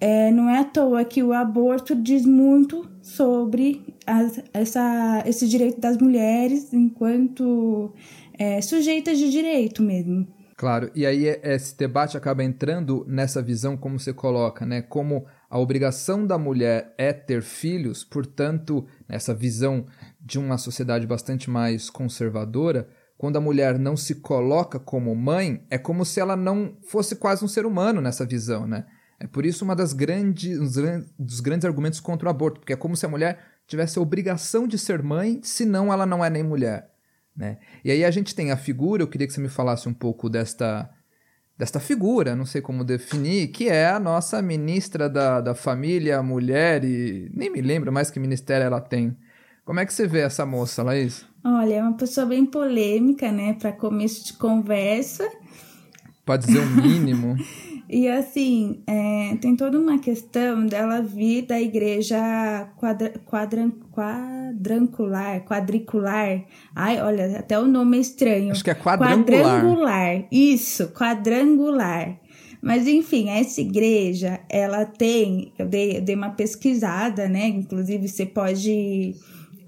é, 0.00 0.32
não 0.32 0.50
é 0.50 0.58
à 0.58 0.64
toa 0.64 1.04
que 1.04 1.22
o 1.22 1.32
aborto 1.32 1.94
diz 1.94 2.26
muito 2.26 2.90
sobre 3.00 3.82
as, 4.04 4.42
essa, 4.52 5.22
esse 5.24 5.46
direito 5.48 5.80
das 5.80 5.96
mulheres 5.96 6.74
enquanto 6.74 7.92
é, 8.36 8.60
sujeitas 8.60 9.16
de 9.16 9.30
direito 9.30 9.80
mesmo. 9.80 10.26
Claro, 10.62 10.92
e 10.94 11.04
aí 11.04 11.26
esse 11.42 11.76
debate 11.76 12.16
acaba 12.16 12.44
entrando 12.44 13.04
nessa 13.08 13.42
visão, 13.42 13.76
como 13.76 13.98
você 13.98 14.12
coloca, 14.12 14.64
né? 14.64 14.80
Como 14.80 15.26
a 15.50 15.58
obrigação 15.58 16.24
da 16.24 16.38
mulher 16.38 16.94
é 16.96 17.12
ter 17.12 17.42
filhos, 17.42 18.04
portanto, 18.04 18.86
nessa 19.08 19.34
visão 19.34 19.86
de 20.20 20.38
uma 20.38 20.56
sociedade 20.56 21.04
bastante 21.04 21.50
mais 21.50 21.90
conservadora, 21.90 22.88
quando 23.18 23.38
a 23.38 23.40
mulher 23.40 23.76
não 23.76 23.96
se 23.96 24.20
coloca 24.20 24.78
como 24.78 25.12
mãe, 25.16 25.66
é 25.68 25.78
como 25.78 26.04
se 26.04 26.20
ela 26.20 26.36
não 26.36 26.76
fosse 26.86 27.16
quase 27.16 27.44
um 27.44 27.48
ser 27.48 27.66
humano 27.66 28.00
nessa 28.00 28.24
visão, 28.24 28.64
né? 28.64 28.86
É 29.18 29.26
por 29.26 29.44
isso 29.44 29.64
uma 29.64 29.74
das 29.74 29.92
grandes, 29.92 30.60
dos 31.18 31.40
grandes 31.40 31.64
argumentos 31.64 31.98
contra 31.98 32.28
o 32.28 32.30
aborto, 32.30 32.60
porque 32.60 32.74
é 32.74 32.76
como 32.76 32.96
se 32.96 33.04
a 33.04 33.08
mulher 33.08 33.40
tivesse 33.66 33.98
a 33.98 34.02
obrigação 34.02 34.68
de 34.68 34.78
ser 34.78 35.02
mãe, 35.02 35.40
senão 35.42 35.92
ela 35.92 36.06
não 36.06 36.24
é 36.24 36.30
nem 36.30 36.44
mulher, 36.44 36.91
né? 37.36 37.58
E 37.84 37.90
aí 37.90 38.04
a 38.04 38.10
gente 38.10 38.34
tem 38.34 38.50
a 38.50 38.56
figura, 38.56 39.02
eu 39.02 39.08
queria 39.08 39.26
que 39.26 39.32
você 39.32 39.40
me 39.40 39.48
falasse 39.48 39.88
um 39.88 39.94
pouco 39.94 40.28
desta 40.28 40.90
desta 41.56 41.78
figura, 41.78 42.34
não 42.34 42.44
sei 42.44 42.60
como 42.60 42.82
definir, 42.82 43.48
que 43.48 43.68
é 43.68 43.86
a 43.86 44.00
nossa 44.00 44.42
ministra 44.42 45.08
da, 45.08 45.40
da 45.40 45.54
família, 45.54 46.20
mulher 46.22 46.82
e 46.82 47.30
nem 47.32 47.50
me 47.50 47.60
lembro 47.60 47.92
mais 47.92 48.10
que 48.10 48.18
ministério 48.18 48.64
ela 48.64 48.80
tem. 48.80 49.16
Como 49.64 49.78
é 49.78 49.86
que 49.86 49.92
você 49.92 50.06
vê 50.06 50.20
essa 50.20 50.44
moça, 50.44 50.82
Laís? 50.82 51.24
Olha, 51.44 51.74
é 51.74 51.82
uma 51.82 51.96
pessoa 51.96 52.26
bem 52.26 52.44
polêmica, 52.44 53.30
né, 53.30 53.52
para 53.54 53.70
começo 53.70 54.24
de 54.24 54.32
conversa. 54.32 55.28
Pode 56.24 56.46
dizer 56.46 56.58
o 56.58 56.66
mínimo. 56.66 57.36
E 57.92 58.08
assim, 58.08 58.82
é, 58.86 59.36
tem 59.38 59.54
toda 59.54 59.78
uma 59.78 59.98
questão 59.98 60.64
dela 60.64 61.02
vir 61.02 61.42
da 61.42 61.60
igreja 61.60 62.66
quadra, 62.78 63.12
quadran, 63.26 63.70
quadrangular, 63.92 65.44
quadricular. 65.44 66.42
Ai, 66.74 67.02
olha, 67.02 67.38
até 67.38 67.58
o 67.58 67.66
nome 67.66 67.98
é 67.98 68.00
estranho. 68.00 68.52
Acho 68.52 68.64
que 68.64 68.70
é 68.70 68.74
quadrangular. 68.74 69.60
Quadrangular, 69.60 70.24
isso, 70.32 70.88
quadrangular. 70.88 72.18
Mas 72.62 72.86
enfim, 72.86 73.28
essa 73.28 73.60
igreja, 73.60 74.40
ela 74.48 74.86
tem, 74.86 75.52
eu 75.58 75.66
dei, 75.66 75.98
eu 75.98 76.00
dei 76.00 76.14
uma 76.14 76.30
pesquisada, 76.30 77.28
né? 77.28 77.46
Inclusive, 77.48 78.08
você 78.08 78.24
pode 78.24 79.14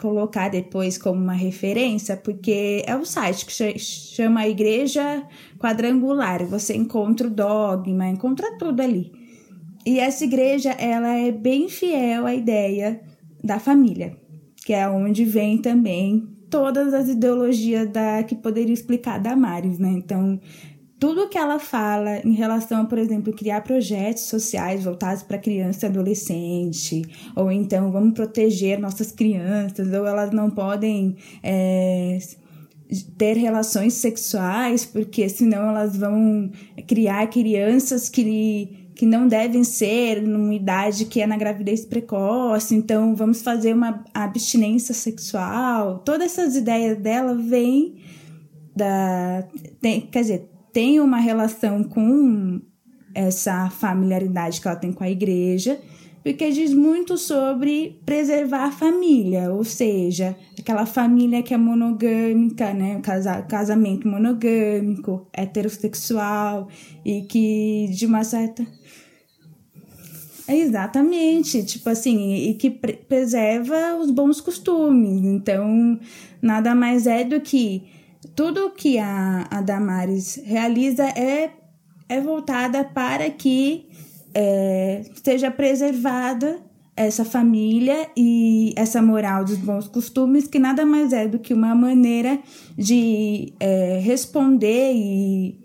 colocar 0.05 0.51
depois 0.51 0.99
como 0.99 1.19
uma 1.19 1.33
referência, 1.33 2.15
porque 2.15 2.83
é 2.87 2.95
um 2.95 3.07
site 3.07 3.47
que 3.47 3.79
chama 3.79 4.47
Igreja 4.47 5.27
Quadrangular. 5.59 6.45
Você 6.45 6.77
encontra 6.77 7.27
o 7.27 7.31
dogma, 7.31 8.07
encontra 8.07 8.59
tudo 8.59 8.83
ali. 8.83 9.11
E 9.87 9.99
essa 9.99 10.25
igreja, 10.25 10.73
ela 10.73 11.15
é 11.15 11.33
bem 11.33 11.71
fiel 11.71 12.27
à 12.27 12.35
ideia 12.35 13.01
da 13.43 13.59
família, 13.59 14.15
que 14.57 14.75
é 14.75 14.87
onde 14.87 15.25
vem 15.25 15.57
também 15.57 16.29
todas 16.51 16.93
as 16.93 17.09
ideologias 17.09 17.89
da 17.89 18.23
que 18.25 18.35
poderia 18.35 18.75
explicar 18.75 19.19
Damares, 19.19 19.79
né? 19.79 19.89
Então, 19.89 20.39
tudo 21.05 21.29
que 21.29 21.37
ela 21.37 21.59
fala 21.59 22.27
em 22.27 22.33
relação, 22.33 22.87
por 22.87 22.97
exemplo, 22.97 23.31
criar 23.31 23.61
projetos 23.61 24.23
sociais 24.23 24.85
voltados 24.85 25.23
para 25.23 25.37
criança 25.37 25.85
e 25.85 25.89
adolescente, 25.91 27.03
ou 27.37 27.53
então 27.53 27.93
vamos 27.93 28.15
proteger 28.15 28.81
nossas 28.81 29.13
crianças, 29.13 29.93
ou 29.93 30.07
elas 30.07 30.31
não 30.31 30.49
podem 30.49 31.15
é, 31.43 32.19
ter 33.19 33.37
relações 33.37 33.93
sexuais, 33.93 34.87
porque 34.87 35.29
senão 35.29 35.69
elas 35.69 35.95
vão 35.95 36.51
criar 36.89 37.27
crianças 37.27 38.09
que 38.09 38.83
que 38.95 39.05
não 39.05 39.27
devem 39.27 39.65
ser 39.65 40.23
numa 40.23 40.55
idade 40.55 41.05
que 41.05 41.21
é 41.21 41.27
na 41.27 41.37
gravidez 41.37 41.85
precoce, 41.85 42.77
então 42.77 43.15
vamos 43.15 43.43
fazer 43.43 43.75
uma 43.75 44.05
abstinência 44.15 44.95
sexual. 44.95 45.99
Todas 45.99 46.33
essas 46.33 46.57
ideias 46.57 46.97
dela 46.97 47.35
vêm 47.35 47.97
da. 48.75 49.45
Tem, 49.81 50.03
quer 50.03 50.21
dizer, 50.21 50.54
tem 50.75 50.99
uma 50.99 51.19
relação 51.19 51.85
com 51.85 52.61
essa 53.15 53.71
familiaridade 53.71 54.61
que 54.61 54.67
ela 54.67 54.77
tem 54.77 54.93
com 54.93 55.05
a 55.05 55.09
igreja, 55.09 55.81
porque 56.25 56.51
diz 56.51 56.75
muito 56.75 57.17
sobre 57.17 58.01
preservar 58.05 58.65
a 58.65 58.73
família, 58.73 59.53
ou 59.53 59.63
seja, 59.63 60.37
aquela 60.59 60.85
família 60.85 61.45
que 61.45 61.55
é 61.55 61.57
monogâmica, 61.57 62.75
né, 62.75 63.01
casamento 63.49 64.09
monogâmico, 64.09 65.29
heterossexual 65.33 66.69
e 67.05 67.23
que 67.23 67.89
de 67.93 68.05
uma 68.05 68.25
certa 68.25 68.67
Exatamente, 70.47 71.65
tipo 71.65 71.89
assim, 71.89 72.35
e 72.51 72.55
que 72.55 72.71
preserva 72.71 73.97
os 73.97 74.11
bons 74.11 74.43
costumes. 74.43 75.25
Então, 75.25 75.99
nada 76.43 76.75
mais 76.75 77.07
é 77.07 77.25
do 77.25 77.41
que 77.41 77.83
tudo 78.35 78.71
que 78.71 78.99
a, 78.99 79.47
a 79.51 79.61
Damares 79.61 80.41
realiza 80.45 81.05
é, 81.05 81.51
é 82.09 82.21
voltada 82.21 82.85
para 82.85 83.31
que 83.31 83.89
é, 84.35 85.03
seja 85.23 85.51
preservada 85.51 86.59
essa 86.97 87.25
família 87.25 88.09
e 88.17 88.73
essa 88.77 89.03
moral 89.03 89.45
dos 89.45 89.59
bons 89.59 89.89
costumes, 89.89 90.47
que 90.47 90.59
nada 90.59 90.87
mais 90.87 91.13
é 91.13 91.27
do 91.27 91.39
que 91.39 91.53
uma 91.53 91.75
maneira 91.75 92.39
de 92.77 93.53
é, 93.59 93.99
responder 94.01 94.93
e, 94.95 95.59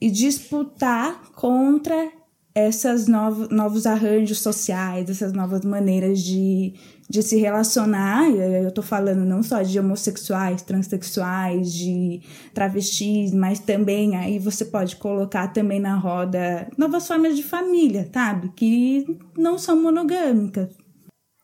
e 0.00 0.10
disputar 0.10 1.30
contra 1.32 2.10
esses 2.54 3.08
novos, 3.08 3.48
novos 3.48 3.84
arranjos 3.84 4.38
sociais, 4.38 5.10
essas 5.10 5.32
novas 5.32 5.64
maneiras 5.64 6.20
de, 6.20 6.72
de 7.10 7.20
se 7.20 7.36
relacionar, 7.36 8.30
eu 8.30 8.70
tô 8.70 8.80
falando 8.80 9.24
não 9.24 9.42
só 9.42 9.60
de 9.62 9.78
homossexuais, 9.78 10.62
transexuais, 10.62 11.72
de 11.72 12.22
travestis, 12.54 13.34
mas 13.34 13.58
também 13.58 14.16
aí 14.16 14.38
você 14.38 14.64
pode 14.64 14.94
colocar 14.96 15.48
também 15.48 15.80
na 15.80 15.96
roda 15.96 16.68
novas 16.78 17.08
formas 17.08 17.34
de 17.34 17.42
família, 17.42 18.08
sabe? 18.14 18.50
Que 18.54 19.18
não 19.36 19.58
são 19.58 19.82
monogâmicas. 19.82 20.68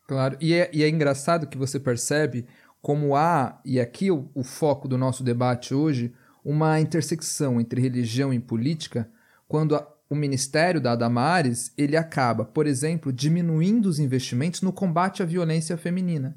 Claro, 0.06 0.36
e 0.40 0.54
é, 0.54 0.70
e 0.72 0.84
é 0.84 0.88
engraçado 0.88 1.46
que 1.48 1.58
você 1.58 1.80
percebe 1.80 2.46
como 2.80 3.16
há, 3.16 3.60
e 3.64 3.80
aqui 3.80 4.10
o, 4.10 4.30
o 4.34 4.44
foco 4.44 4.86
do 4.86 4.96
nosso 4.96 5.24
debate 5.24 5.74
hoje, 5.74 6.12
uma 6.44 6.80
intersecção 6.80 7.60
entre 7.60 7.80
religião 7.80 8.32
e 8.32 8.38
política, 8.38 9.10
quando 9.46 9.76
a, 9.76 9.86
o 10.10 10.16
ministério 10.16 10.80
da 10.80 10.92
Adamares 10.92 11.72
ele 11.78 11.96
acaba, 11.96 12.44
por 12.44 12.66
exemplo, 12.66 13.12
diminuindo 13.12 13.88
os 13.88 14.00
investimentos 14.00 14.60
no 14.60 14.72
combate 14.72 15.22
à 15.22 15.24
violência 15.24 15.76
feminina. 15.76 16.34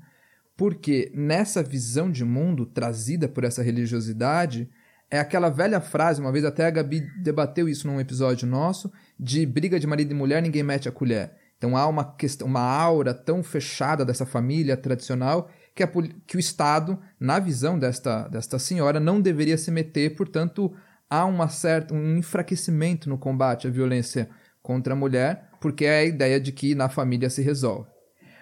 Porque 0.55 1.11
nessa 1.15 1.63
visão 1.63 2.11
de 2.11 2.23
mundo 2.23 2.67
trazida 2.67 3.27
por 3.27 3.43
essa 3.43 3.63
religiosidade, 3.63 4.69
é 5.09 5.19
aquela 5.19 5.49
velha 5.49 5.81
frase, 5.81 6.21
uma 6.21 6.31
vez 6.31 6.45
até 6.45 6.67
a 6.67 6.69
Gabi 6.69 7.01
debateu 7.23 7.67
isso 7.67 7.87
num 7.87 7.99
episódio 7.99 8.47
nosso, 8.47 8.91
de 9.19 9.43
briga 9.43 9.79
de 9.79 9.87
marido 9.87 10.11
e 10.11 10.15
mulher, 10.15 10.39
ninguém 10.43 10.61
mete 10.61 10.87
a 10.87 10.91
colher. 10.91 11.33
Então 11.57 11.75
há 11.75 11.87
uma, 11.87 12.13
questão, 12.13 12.47
uma 12.47 12.61
aura 12.61 13.11
tão 13.11 13.41
fechada 13.41 14.05
dessa 14.05 14.25
família 14.25 14.77
tradicional 14.77 15.49
que, 15.73 15.81
a, 15.81 15.89
que 16.27 16.37
o 16.37 16.39
Estado, 16.39 16.99
na 17.19 17.39
visão 17.39 17.79
desta, 17.79 18.27
desta 18.27 18.59
senhora, 18.59 18.99
não 18.99 19.19
deveria 19.19 19.57
se 19.57 19.71
meter, 19.71 20.15
portanto, 20.15 20.71
há 21.13 21.25
uma 21.25 21.47
certa, 21.47 21.93
um 21.93 22.17
enfraquecimento 22.17 23.07
no 23.07 23.19
combate 23.19 23.67
à 23.67 23.69
violência 23.69 24.27
contra 24.63 24.93
a 24.93 24.95
mulher, 24.95 25.47
porque 25.61 25.85
é 25.85 25.99
a 25.99 26.03
ideia 26.03 26.39
de 26.39 26.51
que 26.51 26.73
na 26.73 26.89
família 26.89 27.29
se 27.29 27.43
resolve. 27.43 27.87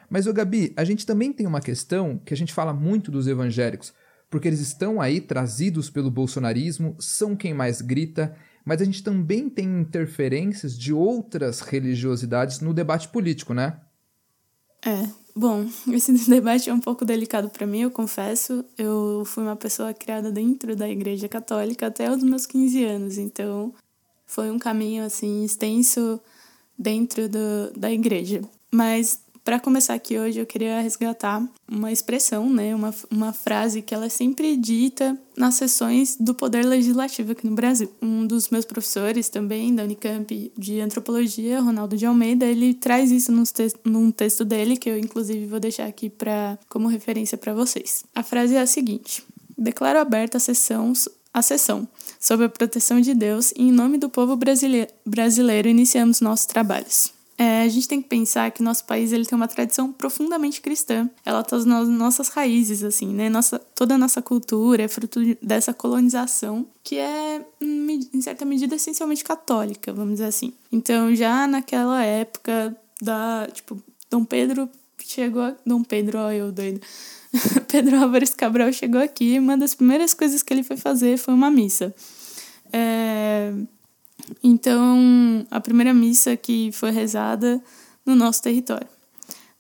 Mas, 0.10 0.26
o 0.26 0.34
Gabi, 0.34 0.74
a 0.78 0.86
gente 0.86 1.06
também 1.06 1.34
tem 1.34 1.46
uma 1.46 1.60
questão 1.60 2.18
que 2.18 2.34
a 2.34 2.38
gente 2.38 2.54
fala 2.54 2.74
muito 2.74 3.12
dos 3.12 3.28
evangélicos, 3.28 3.94
porque 4.30 4.48
eles 4.48 4.62
estão 4.62 5.02
aí 5.02 5.20
trazidos 5.20 5.90
pelo 5.90 6.10
bolsonarismo, 6.10 6.96
são 6.98 7.36
quem 7.36 7.54
mais 7.54 7.82
grita, 7.82 8.34
mas 8.64 8.82
a 8.82 8.86
gente 8.86 9.04
também 9.04 9.50
tem 9.50 9.82
interferências 9.82 10.78
de 10.78 10.94
outras 10.94 11.60
religiosidades 11.60 12.62
no 12.62 12.74
debate 12.74 13.10
político, 13.10 13.54
né? 13.54 13.82
É, 14.84 15.08
Bom, 15.36 15.66
esse 15.92 16.12
debate 16.30 16.70
é 16.70 16.74
um 16.74 16.80
pouco 16.80 17.06
delicado 17.06 17.50
para 17.50 17.66
mim, 17.66 17.82
eu 17.82 17.92
confesso. 17.92 18.66
Eu 18.78 19.24
fui 19.26 19.44
uma 19.44 19.56
pessoa 19.56 19.94
criada 19.94 20.32
dentro 20.32 20.76
da 20.76 20.90
Igreja 20.90 21.28
Católica 21.28 21.88
até 21.88 22.12
os 22.12 22.24
meus 22.24 22.46
15 22.46 22.84
anos, 22.84 23.18
então 23.18 23.74
foi 24.26 24.52
um 24.52 24.60
caminho 24.60 25.04
assim 25.04 25.44
extenso 25.44 26.20
dentro 26.78 27.30
do, 27.30 27.72
da 27.76 27.92
igreja. 27.92 28.42
Mas 28.72 29.22
para 29.44 29.60
começar 29.60 29.94
aqui 29.94 30.20
hoje, 30.20 30.40
eu 30.40 30.46
queria 30.46 30.82
resgatar 30.82 31.44
uma 31.70 31.92
expressão, 31.92 32.50
né, 32.50 32.76
uma, 32.76 32.94
uma 33.10 33.34
frase 33.34 33.82
que 33.82 33.94
ela 33.94 34.06
é 34.06 34.10
sempre 34.10 34.56
dita 34.56 35.18
nas 35.36 35.56
sessões 35.56 36.16
do 36.20 36.34
Poder 36.34 36.66
Legislativo 36.66 37.32
aqui 37.32 37.48
no 37.48 37.56
Brasil. 37.56 37.92
Um 38.02 38.26
dos 38.26 38.50
meus 38.50 38.66
professores 38.66 39.30
também, 39.30 39.74
da 39.74 39.84
Unicamp, 39.84 40.52
de 40.58 40.80
Antropologia, 40.80 41.60
Ronaldo 41.60 41.98
de 41.98 42.06
Almeida, 42.06 42.46
ele 42.46 42.74
traz 42.74 43.12
isso 43.12 43.32
num, 43.32 43.44
te 43.44 43.68
num 43.84 44.12
texto 44.12 44.46
dele, 44.46 44.78
que 44.78 44.90
eu 44.90 44.98
inclusive 44.98 45.46
vou 45.46 45.60
deixar 45.60 45.88
aqui 45.88 46.10
pra, 46.10 46.60
como 46.70 46.88
referência 46.88 47.38
para 47.38 47.54
vocês. 47.54 48.04
A 48.14 48.24
frase 48.24 48.56
é 48.56 48.62
a 48.62 48.68
seguinte: 48.68 49.24
Declaro 49.58 50.00
aberta 50.00 50.38
a 50.38 50.40
sessão 50.40 50.94
a 51.34 51.42
sessão 51.42 51.88
sob 52.20 52.44
a 52.44 52.50
proteção 52.50 53.00
de 53.00 53.14
Deus 53.14 53.52
e 53.56 53.64
em 53.64 53.72
nome 53.72 53.98
do 53.98 54.10
povo 54.10 54.36
brasileiro, 54.36 54.92
brasileiro 55.06 55.68
iniciamos 55.68 56.22
nossos 56.22 56.46
trabalhos. 56.46 57.21
É, 57.42 57.64
a 57.64 57.68
gente 57.68 57.88
tem 57.88 58.00
que 58.00 58.08
pensar 58.08 58.52
que 58.52 58.62
o 58.62 58.64
nosso 58.64 58.86
país 58.86 59.12
ele 59.12 59.26
tem 59.26 59.36
uma 59.36 59.48
tradição 59.48 59.92
profundamente 59.92 60.62
cristã. 60.62 61.10
Ela 61.26 61.42
está 61.42 61.58
nas 61.58 61.88
nossas 61.88 62.30
raízes, 62.30 62.84
assim, 62.84 63.08
né? 63.08 63.30
Nossa, 63.30 63.58
toda 63.58 63.96
a 63.96 63.98
nossa 63.98 64.22
cultura 64.22 64.84
é 64.84 64.88
fruto 64.88 65.20
dessa 65.42 65.74
colonização 65.74 66.68
que 66.84 66.98
é, 66.98 67.44
em 67.60 68.22
certa 68.22 68.46
medida, 68.46 68.76
essencialmente 68.76 69.24
católica, 69.24 69.92
vamos 69.92 70.14
dizer 70.14 70.26
assim. 70.26 70.54
Então, 70.72 71.16
já 71.16 71.48
naquela 71.48 72.04
época 72.04 72.78
da, 73.02 73.50
tipo, 73.52 73.82
Dom 74.08 74.24
Pedro 74.24 74.70
chegou... 75.00 75.42
A... 75.42 75.56
Dom 75.66 75.84
Pedro, 75.84 76.20
ó, 76.20 76.32
eu 76.32 76.52
doido. 76.52 76.80
Pedro 77.68 78.04
Álvares 78.04 78.36
Cabral 78.36 78.72
chegou 78.72 79.02
aqui 79.02 79.34
e 79.34 79.40
uma 79.40 79.58
das 79.58 79.74
primeiras 79.74 80.14
coisas 80.14 80.44
que 80.44 80.54
ele 80.54 80.62
foi 80.62 80.78
fazer 80.78 81.18
foi 81.18 81.34
uma 81.34 81.50
missa. 81.50 81.92
É, 82.72 83.52
então, 84.44 85.46
a 85.50 85.60
primeira 85.60 85.94
missa 85.94 86.36
que 86.36 86.72
foi 86.72 86.92
rezada 86.92 87.62
no 88.06 88.16
nosso 88.16 88.42
território. 88.42 88.88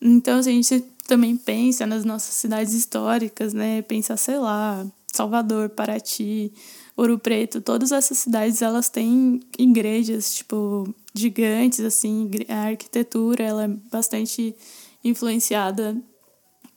Então, 0.02 0.40
a 0.40 0.42
gente 0.42 0.84
também 1.08 1.36
pensa 1.38 1.86
nas 1.86 2.04
nossas 2.06 2.34
cidades 2.34 2.74
históricas, 2.74 3.54
né? 3.54 3.82
Pensa, 3.82 4.18
sei 4.18 4.38
lá, 4.38 4.86
Salvador, 5.14 5.70
Paraty, 5.70 6.52
Ouro 6.96 7.20
Preto, 7.20 7.62
todas 7.62 7.92
essas 7.92 8.18
cidades, 8.18 8.62
elas 8.62 8.90
têm 8.90 9.42
igrejas, 9.58 10.34
tipo, 10.34 10.94
gigantes, 11.14 11.82
assim, 11.82 12.30
a 12.48 12.70
arquitetura, 12.70 13.44
ela 13.44 13.66
é 13.66 13.68
bastante 13.68 14.56
influenciada 15.04 15.96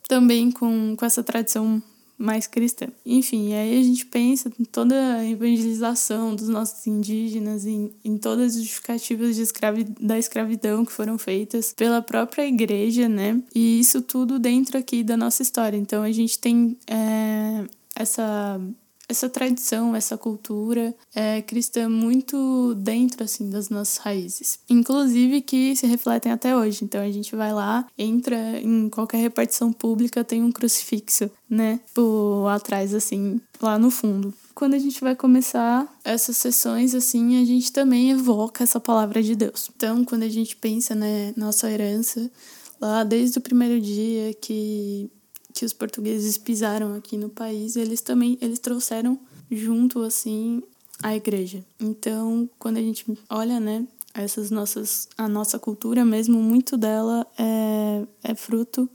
também 0.07 0.51
com, 0.51 0.95
com 0.95 1.05
essa 1.05 1.23
tradição 1.23 1.81
mais 2.17 2.47
cristã. 2.47 2.87
Enfim, 3.05 3.53
aí 3.53 3.79
a 3.79 3.83
gente 3.83 4.05
pensa 4.05 4.51
em 4.59 4.63
toda 4.63 5.15
a 5.15 5.25
evangelização 5.25 6.35
dos 6.35 6.47
nossos 6.47 6.85
indígenas, 6.87 7.65
em, 7.65 7.91
em 8.03 8.17
todas 8.17 8.55
as 8.55 8.61
justificativas 8.61 9.35
de 9.35 9.41
escravi 9.41 9.83
da 9.99 10.17
escravidão 10.17 10.85
que 10.85 10.91
foram 10.91 11.17
feitas 11.17 11.73
pela 11.73 12.01
própria 12.01 12.47
igreja, 12.47 13.09
né? 13.09 13.41
E 13.53 13.79
isso 13.79 14.01
tudo 14.01 14.39
dentro 14.39 14.77
aqui 14.77 15.03
da 15.03 15.17
nossa 15.17 15.41
história. 15.41 15.77
Então 15.77 16.03
a 16.03 16.11
gente 16.11 16.39
tem 16.39 16.77
é, 16.87 17.65
essa 17.95 18.59
essa 19.07 19.29
tradição, 19.29 19.95
essa 19.95 20.17
cultura 20.17 20.95
é, 21.13 21.41
cristã 21.41 21.87
muito 21.89 22.73
dentro 22.75 23.23
assim 23.23 23.49
das 23.49 23.69
nossas 23.69 23.97
raízes, 23.97 24.59
inclusive 24.69 25.41
que 25.41 25.75
se 25.75 25.85
refletem 25.85 26.31
até 26.31 26.55
hoje. 26.55 26.83
Então 26.83 27.01
a 27.01 27.11
gente 27.11 27.35
vai 27.35 27.53
lá, 27.53 27.87
entra 27.97 28.59
em 28.59 28.89
qualquer 28.89 29.17
repartição 29.17 29.71
pública 29.71 30.23
tem 30.23 30.43
um 30.43 30.51
crucifixo, 30.51 31.29
né, 31.49 31.79
por 31.93 32.47
atrás 32.47 32.93
assim, 32.93 33.39
lá 33.61 33.77
no 33.77 33.91
fundo. 33.91 34.33
Quando 34.53 34.73
a 34.73 34.79
gente 34.79 35.01
vai 35.01 35.15
começar 35.15 35.85
essas 36.03 36.37
sessões 36.37 36.95
assim, 36.95 37.41
a 37.41 37.45
gente 37.45 37.71
também 37.71 38.11
evoca 38.11 38.63
essa 38.63 38.79
palavra 38.79 39.21
de 39.21 39.35
Deus. 39.35 39.69
Então, 39.75 40.05
quando 40.05 40.23
a 40.23 40.29
gente 40.29 40.55
pensa, 40.55 40.95
né, 40.95 41.33
nossa 41.35 41.69
herança 41.69 42.31
lá 42.79 43.03
desde 43.03 43.37
o 43.37 43.41
primeiro 43.41 43.79
dia 43.81 44.33
que 44.33 45.09
que 45.55 45.63
os 45.63 45.71
portugueses 45.71 46.37
pisaram 46.37 46.93
aqui 46.93 47.17
no 47.17 47.29
país, 47.29 47.77
eles 47.77 48.01
também 48.01 48.37
eles 48.41 48.59
trouxeram 48.59 49.17
junto 49.49 50.01
assim 50.01 50.61
a 51.01 51.15
igreja. 51.15 51.65
Então, 51.79 52.49
quando 52.59 52.75
a 52.77 52.81
gente 52.81 53.05
olha, 53.29 53.57
né, 53.57 53.87
essas 54.13 54.51
nossas 54.51 55.07
a 55.17 55.29
nossa 55.29 55.57
cultura 55.57 56.03
mesmo, 56.03 56.41
muito 56.41 56.75
dela 56.75 57.25
é, 57.39 58.05
é 58.21 58.35
fruto 58.35 58.89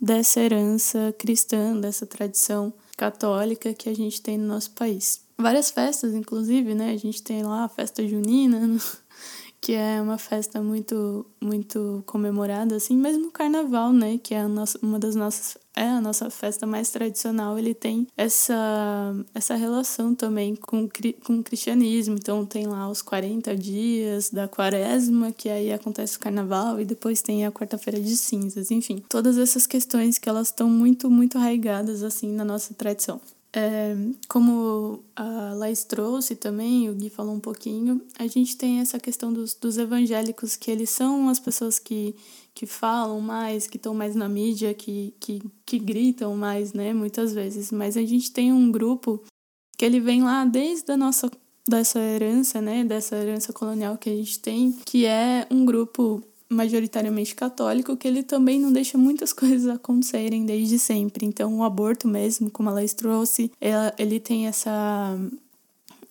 dessa 0.00 0.40
herança 0.40 1.14
cristã, 1.16 1.78
dessa 1.78 2.04
tradição 2.04 2.72
católica 2.96 3.72
que 3.72 3.88
a 3.88 3.94
gente 3.94 4.20
tem 4.20 4.36
no 4.36 4.48
nosso 4.48 4.72
país. 4.72 5.20
Várias 5.38 5.70
festas, 5.70 6.14
inclusive, 6.14 6.74
né? 6.74 6.90
A 6.90 6.96
gente 6.96 7.22
tem 7.22 7.42
lá 7.44 7.64
a 7.64 7.68
festa 7.68 8.06
junina, 8.06 8.76
que 9.60 9.74
é 9.74 10.00
uma 10.00 10.18
festa 10.18 10.62
muito 10.62 11.26
muito 11.40 12.02
comemorada 12.06 12.76
assim, 12.76 12.96
mesmo 12.96 13.28
o 13.28 13.30
carnaval, 13.30 13.92
né, 13.92 14.18
que 14.18 14.34
é 14.34 14.40
a 14.40 14.48
nossa, 14.48 14.78
uma 14.82 14.98
das 14.98 15.14
nossas 15.14 15.58
é 15.76 15.84
a 15.84 16.00
nossa 16.00 16.28
festa 16.30 16.66
mais 16.66 16.90
tradicional, 16.90 17.58
ele 17.58 17.74
tem 17.74 18.06
essa 18.16 19.14
essa 19.34 19.54
relação 19.54 20.14
também 20.14 20.56
com 20.56 20.88
com 21.24 21.38
o 21.38 21.42
cristianismo. 21.42 22.16
Então 22.16 22.44
tem 22.44 22.66
lá 22.66 22.88
os 22.90 23.02
40 23.02 23.56
dias 23.56 24.30
da 24.30 24.48
Quaresma, 24.48 25.32
que 25.32 25.48
aí 25.48 25.72
acontece 25.72 26.16
o 26.16 26.20
carnaval 26.20 26.80
e 26.80 26.84
depois 26.84 27.22
tem 27.22 27.46
a 27.46 27.52
quarta-feira 27.52 28.00
de 28.00 28.16
cinzas, 28.16 28.70
enfim. 28.70 29.02
Todas 29.08 29.38
essas 29.38 29.66
questões 29.66 30.18
que 30.18 30.28
elas 30.28 30.48
estão 30.48 30.68
muito 30.68 31.10
muito 31.10 31.38
arraigadas 31.38 32.02
assim 32.02 32.32
na 32.32 32.44
nossa 32.44 32.74
tradição. 32.74 33.20
É, 33.52 33.96
como 34.28 35.02
a 35.16 35.54
Laís 35.54 35.82
trouxe 35.82 36.36
também, 36.36 36.88
o 36.88 36.94
Gui 36.94 37.10
falou 37.10 37.34
um 37.34 37.40
pouquinho, 37.40 38.00
a 38.16 38.26
gente 38.28 38.56
tem 38.56 38.78
essa 38.78 38.98
questão 39.00 39.32
dos, 39.32 39.54
dos 39.54 39.76
evangélicos, 39.76 40.54
que 40.54 40.70
eles 40.70 40.90
são 40.90 41.28
as 41.28 41.40
pessoas 41.40 41.78
que, 41.78 42.14
que 42.54 42.64
falam 42.64 43.20
mais, 43.20 43.66
que 43.66 43.76
estão 43.76 43.92
mais 43.92 44.14
na 44.14 44.28
mídia, 44.28 44.72
que, 44.72 45.14
que, 45.18 45.42
que 45.66 45.78
gritam 45.80 46.36
mais, 46.36 46.72
né, 46.72 46.92
muitas 46.92 47.32
vezes. 47.32 47.72
Mas 47.72 47.96
a 47.96 48.02
gente 48.02 48.30
tem 48.30 48.52
um 48.52 48.70
grupo 48.70 49.20
que 49.76 49.84
ele 49.84 49.98
vem 49.98 50.22
lá 50.22 50.44
desde 50.44 50.92
a 50.92 50.96
nossa 50.96 51.28
dessa 51.68 52.00
herança, 52.00 52.60
né, 52.60 52.84
dessa 52.84 53.16
herança 53.16 53.52
colonial 53.52 53.96
que 53.96 54.10
a 54.10 54.14
gente 54.14 54.38
tem, 54.38 54.72
que 54.84 55.06
é 55.06 55.46
um 55.50 55.64
grupo 55.64 56.22
majoritariamente 56.50 57.34
católico, 57.34 57.96
que 57.96 58.08
ele 58.08 58.24
também 58.24 58.58
não 58.60 58.72
deixa 58.72 58.98
muitas 58.98 59.32
coisas 59.34 59.68
acontecerem 59.68 60.44
desde 60.44 60.78
sempre. 60.78 61.24
Então, 61.24 61.58
o 61.58 61.64
aborto 61.64 62.08
mesmo, 62.08 62.50
como 62.50 62.68
a 62.68 62.72
Laís 62.72 62.92
trouxe, 62.92 63.50
ele 63.96 64.18
tem 64.18 64.46
essa 64.46 65.16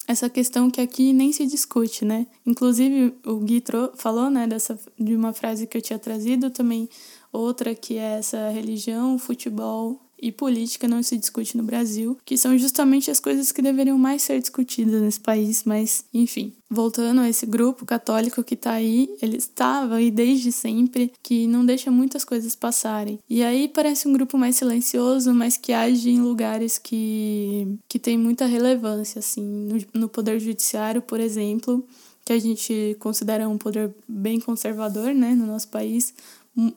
essa 0.08 0.28
questão 0.28 0.72
que 0.72 0.82
aqui 0.82 1.14
nem 1.14 1.32
se 1.32 1.46
discute, 1.46 2.04
né? 2.04 2.26
Inclusive, 2.44 3.14
o 3.24 3.36
Gui 3.36 3.64
falou, 3.96 4.28
né, 4.28 4.48
dessa, 4.48 4.80
de 4.98 5.16
uma 5.16 5.34
frase 5.34 5.68
que 5.68 5.78
eu 5.78 5.82
tinha 5.84 6.00
trazido 6.00 6.50
também, 6.50 6.90
outra 7.32 7.76
que 7.76 7.96
é 7.96 8.18
essa 8.18 8.50
religião, 8.50 9.20
futebol 9.20 10.02
e 10.22 10.32
política 10.32 10.88
não 10.88 11.02
se 11.02 11.18
discute 11.18 11.56
no 11.56 11.64
Brasil, 11.64 12.18
que 12.26 12.38
são 12.38 12.58
justamente 12.58 13.10
as 13.10 13.20
coisas 13.20 13.52
que 13.52 13.62
deveriam 13.62 13.98
mais 13.98 14.22
ser 14.22 14.40
discutidas 14.40 15.02
nesse 15.02 15.20
país, 15.20 15.64
mas 15.64 16.04
enfim. 16.14 16.54
Voltando 16.70 17.22
a 17.22 17.30
esse 17.30 17.48
grupo 17.48 17.84
católico 17.84 18.44
que 18.44 18.56
tá 18.56 18.74
aí, 18.74 19.10
ele 19.22 19.38
estava 19.38 19.96
aí 19.96 20.12
desde 20.12 20.52
sempre, 20.52 21.12
que 21.24 21.48
não 21.48 21.66
deixa 21.66 21.90
muitas 21.90 22.24
coisas 22.24 22.56
passarem. 22.56 23.20
E 23.28 23.44
aí 23.44 23.68
parece 23.68 24.08
um 24.08 24.14
grupo 24.14 24.38
mais 24.38 24.56
silencioso, 24.56 25.34
mas 25.34 25.58
que 25.58 25.74
age 25.74 26.12
em 26.12 26.22
lugares 26.22 26.78
que, 26.78 27.80
que 27.88 27.98
tem 27.98 28.18
muita 28.18 28.46
relevância, 28.46 29.18
assim, 29.18 29.42
no, 29.42 30.02
no 30.02 30.10
poder 30.10 30.40
judiciário, 30.40 31.02
por 31.02 31.20
exemplo, 31.20 31.84
que 32.30 32.34
a 32.34 32.40
gente 32.40 32.96
considera 33.00 33.50
um 33.50 33.58
poder 33.58 33.92
bem 34.08 34.40
conservador, 34.40 35.16
né, 35.16 35.34
no 35.34 35.48
nosso 35.48 35.68
país, 35.70 36.14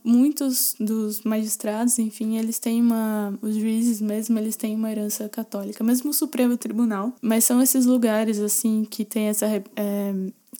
muitos 0.05 0.75
dos 0.79 1.23
magistrados, 1.23 1.99
enfim, 1.99 2.37
eles 2.39 2.59
têm 2.59 2.81
uma. 2.81 3.37
Os 3.43 3.57
juízes 3.57 4.01
mesmo, 4.01 4.39
eles 4.39 4.57
têm 4.57 4.75
uma 4.77 4.91
herança 4.91 5.29
católica, 5.29 5.83
mesmo 5.83 6.11
o 6.11 6.15
Supremo 6.15 6.57
Tribunal. 6.57 7.13
Mas 7.21 7.45
são 7.45 7.61
esses 7.61 7.87
lugares, 7.87 8.39
assim, 8.39 8.87
que 8.89 9.05
tem 9.05 9.25
essa, 9.25 9.47
é, 9.47 9.63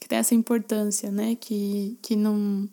que 0.01 0.09
tem 0.09 0.19
essa 0.19 0.35
importância, 0.35 1.11
né? 1.11 1.37
Que, 1.37 1.97
que 2.03 2.17
não. 2.17 2.69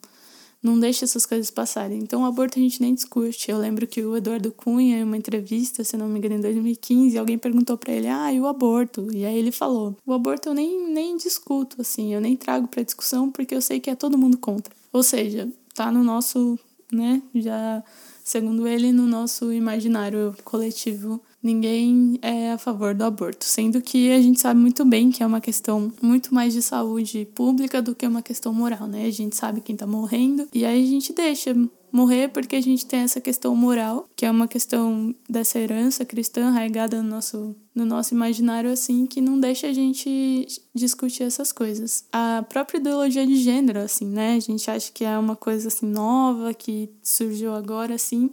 Não 0.62 0.78
deixa 0.78 1.06
essas 1.06 1.26
coisas 1.26 1.50
passarem. 1.50 2.00
Então, 2.00 2.24
o 2.24 2.26
aborto 2.26 2.60
a 2.60 2.62
gente 2.62 2.82
nem 2.82 2.94
discute. 2.94 3.50
Eu 3.50 3.58
lembro 3.58 3.88
que 3.88 4.04
o 4.04 4.18
Eduardo 4.18 4.52
Cunha, 4.52 4.98
em 4.98 5.04
uma 5.04 5.16
entrevista, 5.16 5.86
se 5.86 5.96
não 5.96 6.10
me 6.10 6.20
engano, 6.20 6.36
em 6.36 6.42
2015, 6.42 7.18
alguém 7.18 7.38
perguntou 7.38 7.78
para 7.78 7.94
ele: 7.94 8.10
Ah, 8.10 8.34
e 8.34 8.42
o 8.42 8.46
aborto? 8.46 9.08
E 9.14 9.26
aí 9.26 9.38
ele 9.38 9.54
falou: 9.54 9.96
O 10.06 10.12
aborto 10.12 10.50
eu 10.50 10.54
nem, 10.54 10.92
nem 10.92 11.16
discuto, 11.16 11.80
assim, 11.80 12.14
eu 12.14 12.20
nem 12.20 12.36
trago 12.36 12.68
para 12.68 12.84
discussão 12.84 13.32
porque 13.32 13.56
eu 13.56 13.62
sei 13.62 13.80
que 13.80 13.90
é 13.90 13.96
todo 13.96 14.18
mundo 14.18 14.38
contra. 14.38 14.76
Ou 14.92 15.02
seja, 15.04 15.48
tá 15.80 15.90
no 15.90 16.04
nosso, 16.04 16.60
né, 16.92 17.22
já 17.34 17.82
segundo 18.22 18.68
ele, 18.68 18.92
no 18.92 19.08
nosso 19.08 19.54
imaginário 19.54 20.36
coletivo, 20.44 21.22
ninguém 21.42 22.20
é 22.22 22.52
a 22.52 22.58
favor 22.58 22.94
do 22.94 23.06
aborto, 23.06 23.46
sendo 23.46 23.82
que 23.82 24.12
a 24.12 24.22
gente 24.22 24.42
sabe 24.42 24.60
muito 24.60 24.84
bem 24.84 25.10
que 25.10 25.24
é 25.24 25.26
uma 25.26 25.40
questão 25.40 25.90
muito 26.02 26.34
mais 26.36 26.52
de 26.52 26.62
saúde 26.62 27.26
pública 27.34 27.82
do 27.82 27.96
que 27.96 28.06
uma 28.06 28.22
questão 28.22 28.54
moral, 28.54 28.88
né? 28.88 29.06
A 29.06 29.10
gente 29.10 29.38
sabe 29.38 29.62
quem 29.62 29.76
tá 29.76 29.88
morrendo 29.88 30.50
e 30.54 30.66
aí 30.66 30.84
a 30.84 30.88
gente 30.88 31.14
deixa 31.14 31.56
morrer 31.92 32.30
porque 32.30 32.56
a 32.56 32.62
gente 32.62 32.86
tem 32.86 33.02
essa 33.02 33.22
questão 33.22 33.56
moral, 33.56 34.08
que 34.16 34.26
é 34.26 34.32
uma 34.32 34.48
questão 34.48 35.14
dessa 35.30 35.60
herança 35.60 36.06
cristã 36.06 36.48
arraigada 36.48 37.02
no 37.02 37.10
nosso, 37.10 37.56
no 37.74 37.86
nosso 37.86 38.14
imaginário, 38.14 38.72
assim, 38.72 39.06
que 39.06 39.22
não 39.22 39.40
deixa 39.40 39.68
a 39.68 39.74
gente 39.74 40.48
discutir 40.74 41.24
essas 41.24 41.52
coisas. 41.52 42.06
A 42.12 42.46
própria 42.48 42.78
ideologia 42.78 43.26
de 43.26 43.36
gênero, 43.36 43.80
assim, 43.80 44.06
né? 44.06 44.36
A 44.36 44.40
gente 44.40 44.70
acha 44.70 44.92
que 44.92 45.04
é 45.04 45.18
uma 45.18 45.36
coisa, 45.36 45.68
assim, 45.68 45.86
nova, 45.86 46.54
que 46.54 46.90
surgiu 47.02 47.54
agora, 47.54 47.96
assim, 47.96 48.30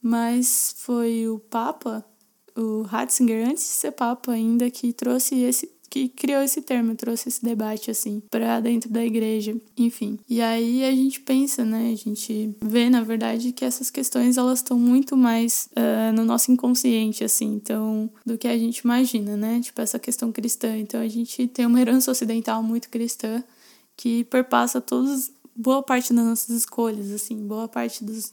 mas 0.00 0.74
foi 0.78 1.28
o 1.28 1.38
Papa, 1.38 2.04
o 2.56 2.82
Ratzinger, 2.82 3.48
antes 3.48 3.64
de 3.64 3.70
ser 3.70 3.92
Papa 3.92 4.32
ainda, 4.32 4.70
que 4.70 4.92
trouxe 4.92 5.40
esse 5.40 5.70
que 5.92 6.08
criou 6.08 6.40
esse 6.42 6.62
termo, 6.62 6.94
trouxe 6.94 7.28
esse 7.28 7.44
debate 7.44 7.90
assim 7.90 8.22
para 8.30 8.60
dentro 8.60 8.88
da 8.88 9.04
igreja, 9.04 9.54
enfim. 9.76 10.18
E 10.26 10.40
aí 10.40 10.82
a 10.84 10.90
gente 10.90 11.20
pensa, 11.20 11.66
né? 11.66 11.92
A 11.92 11.96
gente 11.96 12.56
vê, 12.62 12.88
na 12.88 13.02
verdade, 13.02 13.52
que 13.52 13.62
essas 13.62 13.90
questões 13.90 14.38
elas 14.38 14.60
estão 14.60 14.78
muito 14.78 15.18
mais 15.18 15.68
uh, 15.76 16.16
no 16.16 16.24
nosso 16.24 16.50
inconsciente, 16.50 17.22
assim, 17.22 17.52
então, 17.52 18.08
do 18.24 18.38
que 18.38 18.48
a 18.48 18.56
gente 18.56 18.78
imagina, 18.78 19.36
né? 19.36 19.60
Tipo 19.60 19.82
essa 19.82 19.98
questão 19.98 20.32
cristã. 20.32 20.74
Então 20.78 20.98
a 20.98 21.08
gente 21.08 21.46
tem 21.46 21.66
uma 21.66 21.78
herança 21.78 22.10
ocidental 22.10 22.62
muito 22.62 22.88
cristã 22.88 23.44
que 23.94 24.24
perpassa 24.24 24.80
todos 24.80 25.30
boa 25.54 25.82
parte 25.82 26.12
das 26.14 26.24
nossas 26.24 26.56
escolhas, 26.56 27.10
assim, 27.10 27.36
boa 27.46 27.68
parte 27.68 28.02
dos, 28.02 28.32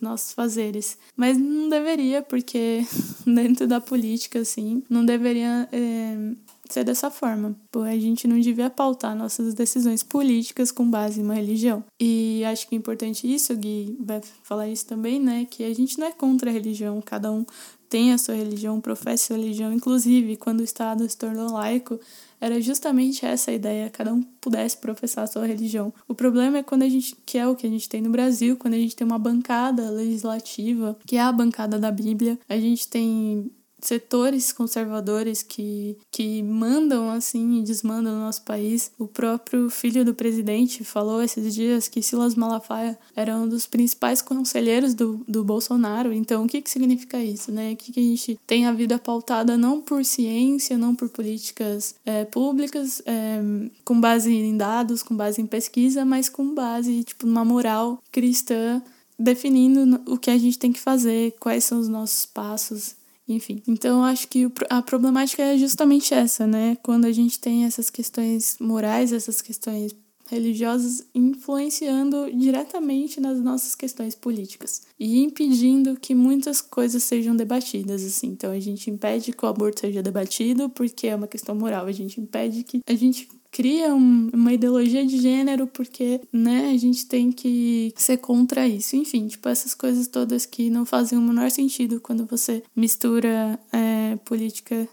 nossos 0.00 0.32
fazeres. 0.32 0.98
Mas 1.16 1.38
não 1.38 1.68
deveria, 1.68 2.22
porque 2.22 2.84
dentro 3.24 3.66
da 3.66 3.80
política, 3.80 4.40
assim, 4.40 4.82
não 4.90 5.04
deveria 5.04 5.68
é, 5.70 6.32
ser 6.74 6.84
dessa 6.84 7.10
forma. 7.10 7.54
A 7.74 7.98
gente 7.98 8.26
não 8.26 8.38
devia 8.38 8.70
pautar 8.70 9.16
nossas 9.16 9.54
decisões 9.54 10.02
políticas 10.02 10.70
com 10.70 10.88
base 10.88 11.20
em 11.20 11.24
uma 11.24 11.34
religião. 11.34 11.84
E 12.00 12.42
acho 12.44 12.68
que 12.68 12.74
é 12.74 12.78
importante 12.78 13.32
isso, 13.32 13.52
o 13.52 13.56
Gui 13.56 13.96
vai 14.00 14.20
falar 14.42 14.68
isso 14.68 14.86
também, 14.86 15.20
né? 15.20 15.46
Que 15.50 15.64
a 15.64 15.74
gente 15.74 15.98
não 15.98 16.06
é 16.06 16.12
contra 16.12 16.50
a 16.50 16.52
religião, 16.52 17.00
cada 17.00 17.30
um 17.30 17.44
tem 17.88 18.12
a 18.12 18.18
sua 18.18 18.34
religião, 18.34 18.80
professa 18.80 19.28
sua 19.28 19.36
religião. 19.36 19.72
Inclusive, 19.72 20.36
quando 20.36 20.60
o 20.60 20.64
Estado 20.64 21.08
se 21.08 21.16
tornou 21.16 21.50
laico, 21.52 21.98
era 22.40 22.60
justamente 22.60 23.24
essa 23.24 23.50
a 23.50 23.54
ideia, 23.54 23.90
cada 23.90 24.12
um 24.12 24.22
pudesse 24.40 24.76
professar 24.76 25.24
a 25.24 25.26
sua 25.26 25.46
religião. 25.46 25.92
O 26.06 26.14
problema 26.14 26.58
é 26.58 26.62
quando 26.62 26.82
a 26.82 26.88
gente, 26.88 27.16
que 27.26 27.36
é 27.36 27.46
o 27.46 27.56
que 27.56 27.66
a 27.66 27.70
gente 27.70 27.88
tem 27.88 28.00
no 28.00 28.10
Brasil, 28.10 28.56
quando 28.56 28.74
a 28.74 28.78
gente 28.78 28.94
tem 28.94 29.06
uma 29.06 29.18
bancada 29.18 29.90
legislativa, 29.90 30.96
que 31.06 31.16
é 31.16 31.20
a 31.20 31.32
bancada 31.32 31.78
da 31.78 31.90
Bíblia, 31.90 32.38
a 32.48 32.56
gente 32.58 32.86
tem 32.86 33.50
setores 33.80 34.52
conservadores 34.52 35.42
que, 35.42 35.96
que 36.10 36.42
mandam 36.42 37.10
assim 37.10 37.58
e 37.58 37.62
desmandam 37.62 38.14
no 38.14 38.20
nosso 38.20 38.42
país. 38.42 38.90
O 38.98 39.06
próprio 39.06 39.70
filho 39.70 40.04
do 40.04 40.14
presidente 40.14 40.84
falou 40.84 41.22
esses 41.22 41.54
dias 41.54 41.88
que 41.88 42.02
Silas 42.02 42.34
Malafaia 42.34 42.98
era 43.14 43.36
um 43.36 43.48
dos 43.48 43.66
principais 43.66 44.20
conselheiros 44.20 44.94
do, 44.94 45.24
do 45.28 45.44
Bolsonaro. 45.44 46.12
Então, 46.12 46.44
o 46.44 46.48
que, 46.48 46.60
que 46.60 46.70
significa 46.70 47.22
isso, 47.22 47.52
né? 47.52 47.74
Que, 47.74 47.92
que 47.92 48.00
a 48.00 48.02
gente 48.02 48.38
tem 48.46 48.66
a 48.66 48.72
vida 48.72 48.98
pautada 48.98 49.56
não 49.56 49.80
por 49.80 50.04
ciência, 50.04 50.76
não 50.76 50.94
por 50.94 51.08
políticas 51.08 51.94
é, 52.04 52.24
públicas, 52.24 53.02
é, 53.06 53.40
com 53.84 54.00
base 54.00 54.32
em 54.32 54.56
dados, 54.56 55.02
com 55.02 55.16
base 55.16 55.40
em 55.40 55.46
pesquisa, 55.46 56.04
mas 56.04 56.28
com 56.28 56.54
base, 56.54 57.04
tipo, 57.04 57.26
numa 57.26 57.44
moral 57.44 58.02
cristã 58.10 58.82
definindo 59.18 60.00
o 60.06 60.16
que 60.16 60.30
a 60.30 60.38
gente 60.38 60.58
tem 60.58 60.72
que 60.72 60.78
fazer, 60.78 61.34
quais 61.40 61.64
são 61.64 61.80
os 61.80 61.88
nossos 61.88 62.24
passos 62.24 62.94
enfim, 63.28 63.62
então 63.68 64.02
acho 64.02 64.26
que 64.28 64.50
a 64.70 64.80
problemática 64.80 65.42
é 65.42 65.58
justamente 65.58 66.14
essa, 66.14 66.46
né? 66.46 66.76
Quando 66.82 67.04
a 67.04 67.12
gente 67.12 67.38
tem 67.38 67.64
essas 67.64 67.90
questões 67.90 68.56
morais, 68.58 69.12
essas 69.12 69.42
questões 69.42 69.94
religiosas 70.30 71.06
influenciando 71.14 72.30
diretamente 72.32 73.20
nas 73.20 73.40
nossas 73.40 73.74
questões 73.74 74.14
políticas 74.14 74.82
e 74.98 75.22
impedindo 75.22 75.98
que 75.98 76.14
muitas 76.14 76.60
coisas 76.60 77.02
sejam 77.02 77.34
debatidas 77.34 78.04
assim. 78.04 78.28
Então 78.28 78.52
a 78.52 78.60
gente 78.60 78.90
impede 78.90 79.32
que 79.32 79.44
o 79.44 79.48
aborto 79.48 79.80
seja 79.80 80.02
debatido 80.02 80.68
porque 80.68 81.06
é 81.08 81.16
uma 81.16 81.26
questão 81.26 81.54
moral, 81.54 81.86
a 81.86 81.92
gente 81.92 82.20
impede 82.20 82.62
que 82.62 82.80
a 82.86 82.94
gente 82.94 83.28
cria 83.58 83.92
um, 83.92 84.30
uma 84.32 84.52
ideologia 84.52 85.04
de 85.04 85.18
gênero 85.18 85.66
porque, 85.66 86.20
né, 86.32 86.70
a 86.70 86.76
gente 86.76 87.08
tem 87.08 87.32
que 87.32 87.92
ser 87.96 88.18
contra 88.18 88.68
isso. 88.68 88.94
Enfim, 88.94 89.26
tipo, 89.26 89.48
essas 89.48 89.74
coisas 89.74 90.06
todas 90.06 90.46
que 90.46 90.70
não 90.70 90.86
fazem 90.86 91.18
o 91.18 91.20
menor 91.20 91.50
sentido 91.50 92.00
quando 92.00 92.24
você 92.24 92.62
mistura 92.76 93.58
é, 93.72 94.14
política 94.24 94.86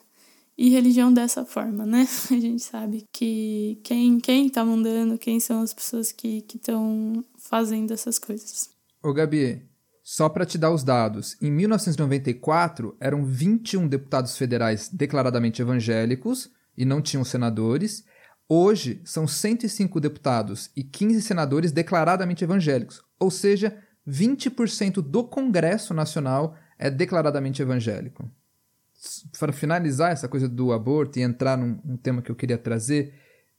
e 0.57 0.71
religião 0.71 1.13
dessa 1.13 1.45
forma, 1.45 1.85
né? 1.85 2.07
A 2.31 2.39
gente 2.39 2.63
sabe 2.63 3.05
que 3.13 3.79
quem, 3.83 4.19
quem 4.19 4.49
tá 4.49 4.65
mandando, 4.65 5.19
quem 5.19 5.39
são 5.39 5.61
as 5.61 5.71
pessoas 5.71 6.11
que 6.11 6.43
estão 6.55 7.23
fazendo 7.37 7.93
essas 7.93 8.17
coisas. 8.17 8.71
Ô, 9.03 9.13
Gabi, 9.13 9.61
só 10.03 10.27
para 10.27 10.43
te 10.43 10.57
dar 10.57 10.71
os 10.71 10.83
dados, 10.83 11.37
em 11.39 11.51
1994 11.51 12.97
eram 12.99 13.25
21 13.25 13.87
deputados 13.87 14.35
federais 14.35 14.89
declaradamente 14.91 15.61
evangélicos 15.61 16.49
e 16.75 16.83
não 16.83 16.99
tinham 16.99 17.23
senadores, 17.23 18.03
Hoje, 18.47 19.01
são 19.03 19.27
105 19.27 19.99
deputados 19.99 20.69
e 20.75 20.83
15 20.83 21.21
senadores 21.21 21.71
declaradamente 21.71 22.43
evangélicos, 22.43 23.01
ou 23.19 23.31
seja, 23.31 23.75
20% 24.07 25.01
do 25.01 25.23
Congresso 25.23 25.93
Nacional 25.93 26.55
é 26.77 26.91
declaradamente 26.91 27.61
evangélico. 27.61 28.29
Para 29.39 29.51
finalizar 29.51 30.11
essa 30.11 30.27
coisa 30.27 30.47
do 30.47 30.71
aborto 30.71 31.17
e 31.17 31.23
entrar 31.23 31.57
num, 31.57 31.79
num 31.83 31.97
tema 31.97 32.21
que 32.21 32.29
eu 32.29 32.35
queria 32.35 32.57
trazer, 32.57 33.13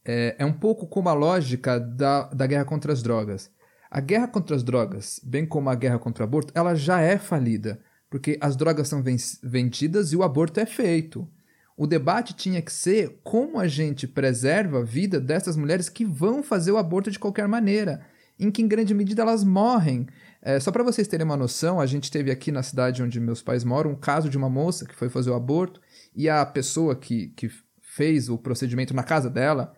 é, 0.05 0.35
é, 0.39 0.45
um 0.45 0.53
pouco 0.53 0.87
como 0.87 1.09
a 1.09 1.13
lógica 1.13 1.79
da, 1.79 2.23
da 2.29 2.47
guerra 2.47 2.63
contra 2.63 2.93
as 2.93 3.03
drogas. 3.03 3.51
A 3.91 3.99
guerra 3.99 4.27
contra 4.27 4.55
as 4.55 4.63
drogas, 4.63 5.19
bem 5.23 5.45
como 5.45 5.69
a 5.69 5.75
guerra 5.75 5.99
contra 5.99 6.23
o 6.23 6.27
aborto, 6.27 6.53
ela 6.55 6.75
já 6.75 7.01
é 7.01 7.17
falida, 7.17 7.79
porque 8.09 8.37
as 8.39 8.55
drogas 8.55 8.87
são 8.87 9.03
vendidas 9.43 10.13
e 10.13 10.15
o 10.15 10.23
aborto 10.23 10.61
é 10.61 10.65
feito. 10.65 11.27
O 11.77 11.85
debate 11.85 12.33
tinha 12.33 12.59
que 12.59 12.73
ser 12.73 13.19
como 13.23 13.59
a 13.59 13.67
gente 13.67 14.07
preserva 14.07 14.79
a 14.79 14.83
vida 14.83 15.21
dessas 15.21 15.55
mulheres 15.55 15.87
que 15.87 16.03
vão 16.03 16.41
fazer 16.41 16.71
o 16.71 16.77
aborto 16.77 17.11
de 17.11 17.19
qualquer 17.19 17.47
maneira, 17.47 18.01
em 18.39 18.49
que 18.49 18.63
em 18.63 18.67
grande 18.67 18.95
medida 18.95 19.21
elas 19.21 19.43
morrem. 19.43 20.07
É, 20.41 20.59
só 20.59 20.71
para 20.71 20.83
vocês 20.83 21.07
terem 21.07 21.23
uma 21.23 21.37
noção, 21.37 21.79
a 21.79 21.85
gente 21.85 22.09
teve 22.09 22.31
aqui 22.31 22.51
na 22.51 22.63
cidade 22.63 23.03
onde 23.03 23.19
meus 23.19 23.43
pais 23.43 23.63
moram 23.63 23.91
um 23.91 23.95
caso 23.95 24.27
de 24.27 24.35
uma 24.35 24.49
moça 24.49 24.87
que 24.87 24.95
foi 24.95 25.07
fazer 25.07 25.29
o 25.29 25.35
aborto 25.35 25.79
e 26.15 26.27
a 26.27 26.43
pessoa 26.47 26.95
que, 26.95 27.27
que 27.35 27.47
fez 27.79 28.27
o 28.27 28.39
procedimento 28.39 28.95
na 28.95 29.03
casa 29.03 29.29
dela 29.29 29.71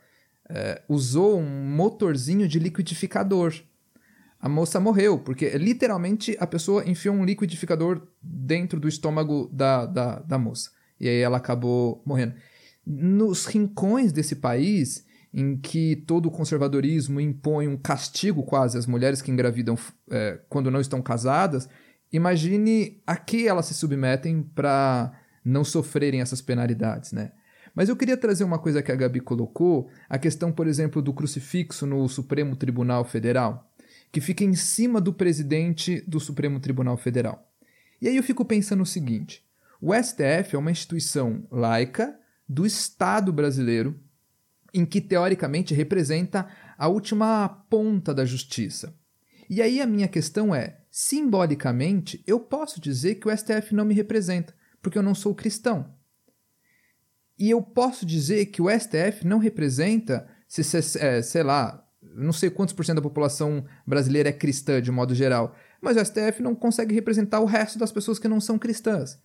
é, 0.49 0.81
usou 0.87 1.37
um 1.37 1.75
motorzinho 1.75 2.47
de 2.47 2.59
liquidificador. 2.59 3.53
A 4.39 4.47
moça 4.47 4.79
morreu, 4.79 5.19
porque 5.19 5.49
literalmente 5.57 6.37
a 6.39 6.47
pessoa 6.47 6.89
enfiou 6.89 7.13
um 7.13 7.25
liquidificador 7.25 8.07
dentro 8.21 8.79
do 8.79 8.87
estômago 8.87 9.49
da, 9.51 9.85
da, 9.85 10.19
da 10.19 10.37
moça 10.37 10.78
e 10.99 11.07
aí 11.07 11.19
ela 11.19 11.37
acabou 11.37 12.01
morrendo. 12.05 12.33
Nos 12.85 13.45
rincões 13.45 14.11
desse 14.11 14.35
país, 14.35 15.05
em 15.33 15.57
que 15.57 15.95
todo 16.07 16.27
o 16.27 16.31
conservadorismo 16.31 17.21
impõe 17.21 17.67
um 17.67 17.77
castigo 17.77 18.43
quase 18.43 18.77
às 18.77 18.87
mulheres 18.87 19.21
que 19.21 19.31
engravidam 19.31 19.77
é, 20.09 20.39
quando 20.49 20.71
não 20.71 20.81
estão 20.81 21.01
casadas, 21.01 21.69
imagine 22.11 23.01
a 23.05 23.15
que 23.15 23.47
elas 23.47 23.67
se 23.67 23.73
submetem 23.73 24.41
para 24.41 25.11
não 25.45 25.63
sofrerem 25.63 26.21
essas 26.21 26.41
penalidades, 26.41 27.11
né? 27.11 27.31
Mas 27.75 27.87
eu 27.87 27.95
queria 27.95 28.17
trazer 28.17 28.43
uma 28.43 28.59
coisa 28.59 28.81
que 28.81 28.91
a 28.91 28.95
Gabi 28.95 29.19
colocou, 29.19 29.89
a 30.09 30.17
questão, 30.17 30.51
por 30.51 30.67
exemplo, 30.67 31.01
do 31.01 31.13
crucifixo 31.13 31.85
no 31.85 32.09
Supremo 32.09 32.55
Tribunal 32.55 33.05
Federal, 33.05 33.71
que 34.11 34.19
fica 34.19 34.43
em 34.43 34.53
cima 34.53 34.99
do 34.99 35.13
presidente 35.13 36.03
do 36.07 36.19
Supremo 36.19 36.59
Tribunal 36.59 36.97
Federal. 36.97 37.47
E 38.01 38.07
aí 38.07 38.17
eu 38.17 38.23
fico 38.23 38.43
pensando 38.43 38.81
o 38.81 38.85
seguinte: 38.85 39.45
o 39.81 39.93
STF 39.93 40.55
é 40.55 40.57
uma 40.57 40.71
instituição 40.71 41.47
laica 41.49 42.19
do 42.47 42.65
Estado 42.65 43.31
brasileiro, 43.31 43.97
em 44.73 44.85
que 44.85 44.99
teoricamente 44.99 45.73
representa 45.73 46.47
a 46.77 46.87
última 46.87 47.47
ponta 47.69 48.13
da 48.13 48.25
justiça. 48.25 48.93
E 49.49 49.61
aí 49.61 49.79
a 49.81 49.87
minha 49.87 50.07
questão 50.07 50.53
é: 50.53 50.81
simbolicamente, 50.91 52.21
eu 52.27 52.39
posso 52.39 52.81
dizer 52.81 53.15
que 53.15 53.27
o 53.27 53.35
STF 53.35 53.73
não 53.73 53.85
me 53.85 53.93
representa, 53.93 54.53
porque 54.81 54.97
eu 54.97 55.03
não 55.03 55.15
sou 55.15 55.33
cristão. 55.33 55.93
E 57.37 57.49
eu 57.49 57.61
posso 57.61 58.05
dizer 58.05 58.47
que 58.47 58.61
o 58.61 58.69
STF 58.69 59.25
não 59.25 59.37
representa, 59.37 60.27
se, 60.45 60.61
se 60.61 60.99
é, 60.99 61.21
sei 61.21 61.41
lá, 61.41 61.87
não 62.01 62.33
sei 62.33 62.49
quantos 62.49 62.73
por 62.73 62.83
cento 62.83 62.97
da 62.97 63.01
população 63.01 63.63
brasileira 63.87 64.27
é 64.27 64.33
cristã 64.33 64.81
de 64.81 64.91
modo 64.91 65.15
geral, 65.15 65.55
mas 65.81 65.95
o 65.95 66.03
STF 66.03 66.43
não 66.43 66.53
consegue 66.53 66.93
representar 66.93 67.39
o 67.39 67.45
resto 67.45 67.79
das 67.79 67.93
pessoas 67.93 68.19
que 68.19 68.27
não 68.27 68.41
são 68.41 68.59
cristãs 68.59 69.17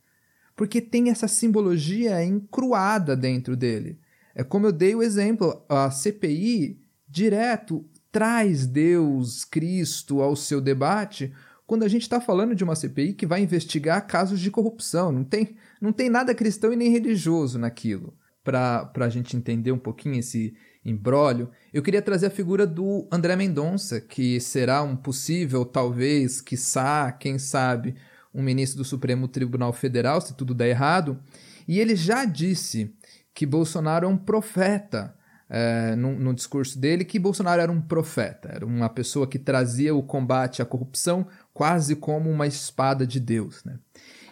porque 0.57 0.81
tem 0.81 1.11
essa 1.11 1.29
simbologia 1.29 2.25
encruada 2.25 3.17
dentro 3.17 3.57
dele. 3.57 3.99
É 4.35 4.43
como 4.43 4.67
eu 4.67 4.73
dei 4.73 4.95
o 4.95 5.03
exemplo, 5.03 5.65
a 5.69 5.91
CPI 5.91 6.81
direto 7.09 7.85
traz 8.11 8.67
Deus, 8.67 9.45
Cristo 9.45 10.21
ao 10.21 10.37
seu 10.37 10.61
debate, 10.61 11.33
quando 11.67 11.83
a 11.83 11.89
gente 11.89 12.03
está 12.03 12.21
falando 12.21 12.55
de 12.55 12.63
uma 12.63 12.77
CPI 12.77 13.15
que 13.15 13.27
vai 13.27 13.43
investigar 13.43 14.07
casos 14.07 14.39
de 14.39 14.51
corrupção. 14.51 15.11
Não 15.11 15.25
tem, 15.25 15.57
não 15.81 15.93
tem 15.93 16.09
nada 16.09 16.35
cristão 16.35 16.73
e 16.73 16.77
nem 16.77 16.91
religioso 16.91 17.59
naquilo. 17.59 18.15
Para 18.43 18.91
a 18.95 19.09
gente 19.09 19.37
entender 19.37 19.73
um 19.73 19.79
pouquinho 19.79 20.19
esse 20.19 20.55
embrólio, 20.85 21.51
eu 21.73 21.83
queria 21.83 22.03
trazer 22.03 22.27
a 22.27 22.31
figura 22.31 22.67
do 22.67 23.09
André 23.11 23.35
Mendonça, 23.37 24.01
que 24.01 24.39
será 24.39 24.83
um 24.83 24.95
possível, 24.95 25.65
talvez, 25.65 26.43
quiçá, 26.43 27.11
quem 27.11 27.39
sabe, 27.39 27.95
um 28.35 28.43
ministro 28.43 28.79
do 28.79 28.85
Supremo 28.85 29.29
Tribunal 29.29 29.73
Federal, 29.73 30.21
se 30.21 30.35
tudo 30.35 30.55
der 30.55 30.69
errado, 30.69 31.21
e 31.69 31.79
ele 31.79 31.95
já 31.95 32.25
disse 32.25 32.93
que 33.33 33.47
Bolsonaro 33.47 34.07
é 34.07 34.09
um 34.09 34.17
profeta. 34.17 35.15
É, 35.49 35.95
no, 35.95 36.19
no, 36.19 36.35
discurso 36.35 36.79
dele, 36.79 37.05
que 37.05 37.19
Bolsonaro 37.19 37.61
era 37.61 37.71
um 37.71 37.81
profeta, 37.81 38.49
era 38.51 38.65
uma 38.65 38.89
pessoa 38.89 39.27
que 39.27 39.39
trazia 39.39 39.95
o 39.95 40.03
combate 40.03 40.63
à 40.63 40.65
corrupção 40.65 41.27
quase 41.53 41.95
como 41.95 42.31
uma 42.31 42.47
espada 42.47 43.07
de 43.07 43.21
Deus. 43.21 43.63
Né? 43.63 43.79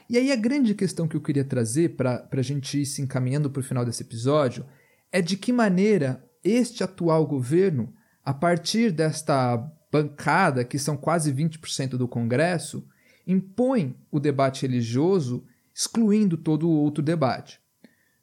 E 0.08 0.16
aí 0.16 0.32
a 0.32 0.36
grande 0.36 0.74
questão 0.74 1.06
que 1.06 1.14
eu 1.14 1.20
queria 1.20 1.44
trazer 1.44 1.96
para 1.96 2.26
a 2.30 2.42
gente 2.42 2.80
ir 2.80 2.86
se 2.86 3.02
encaminhando 3.02 3.50
para 3.50 3.60
o 3.60 3.62
final 3.62 3.84
desse 3.84 4.02
episódio 4.02 4.64
é 5.12 5.20
de 5.20 5.36
que 5.36 5.52
maneira 5.52 6.24
este 6.42 6.82
atual 6.82 7.26
governo, 7.26 7.92
a 8.24 8.32
partir 8.32 8.90
desta 8.90 9.56
bancada, 9.92 10.64
que 10.64 10.78
são 10.78 10.96
quase 10.96 11.32
20% 11.32 11.90
do 11.90 12.08
Congresso, 12.08 12.84
impõe 13.26 13.96
o 14.10 14.18
debate 14.18 14.62
religioso, 14.62 15.44
excluindo 15.74 16.36
todo 16.36 16.68
o 16.68 16.72
outro 16.72 17.02
debate. 17.02 17.60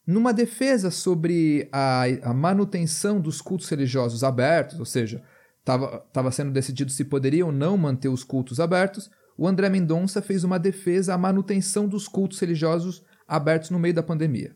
Numa 0.05 0.33
defesa 0.33 0.89
sobre 0.89 1.69
a, 1.71 2.03
a 2.23 2.33
manutenção 2.33 3.21
dos 3.21 3.41
cultos 3.41 3.69
religiosos 3.69 4.23
abertos, 4.23 4.79
ou 4.79 4.85
seja, 4.85 5.23
estava 5.59 6.31
sendo 6.31 6.51
decidido 6.51 6.91
se 6.91 7.05
poderiam 7.05 7.49
ou 7.49 7.53
não 7.53 7.77
manter 7.77 8.09
os 8.09 8.23
cultos 8.23 8.59
abertos, 8.59 9.09
o 9.37 9.47
André 9.47 9.69
Mendonça 9.69 10.21
fez 10.21 10.43
uma 10.43 10.59
defesa 10.59 11.13
à 11.13 11.17
manutenção 11.17 11.87
dos 11.87 12.07
cultos 12.07 12.39
religiosos 12.39 13.03
abertos 13.27 13.69
no 13.69 13.79
meio 13.79 13.93
da 13.93 14.03
pandemia. 14.03 14.55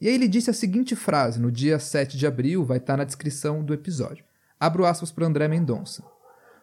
E 0.00 0.08
aí 0.08 0.14
ele 0.14 0.28
disse 0.28 0.50
a 0.50 0.52
seguinte 0.52 0.94
frase 0.94 1.40
no 1.40 1.50
dia 1.50 1.78
7 1.78 2.16
de 2.16 2.26
abril, 2.26 2.64
vai 2.64 2.78
estar 2.78 2.96
na 2.96 3.04
descrição 3.04 3.64
do 3.64 3.72
episódio. 3.72 4.24
Abro 4.60 4.84
aspas 4.84 5.10
para 5.10 5.26
André 5.26 5.48
Mendonça. 5.48 6.04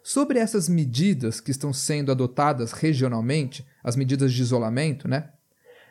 Sobre 0.07 0.37
essas 0.37 0.69
medidas 0.69 1.41
que 1.41 1.49
estão 1.49 1.73
sendo 1.73 2.11
adotadas 2.11 2.73
regionalmente, 2.73 3.65
as 3.83 3.95
medidas 3.95 4.31
de 4.31 4.39
isolamento, 4.39 5.07
né? 5.07 5.31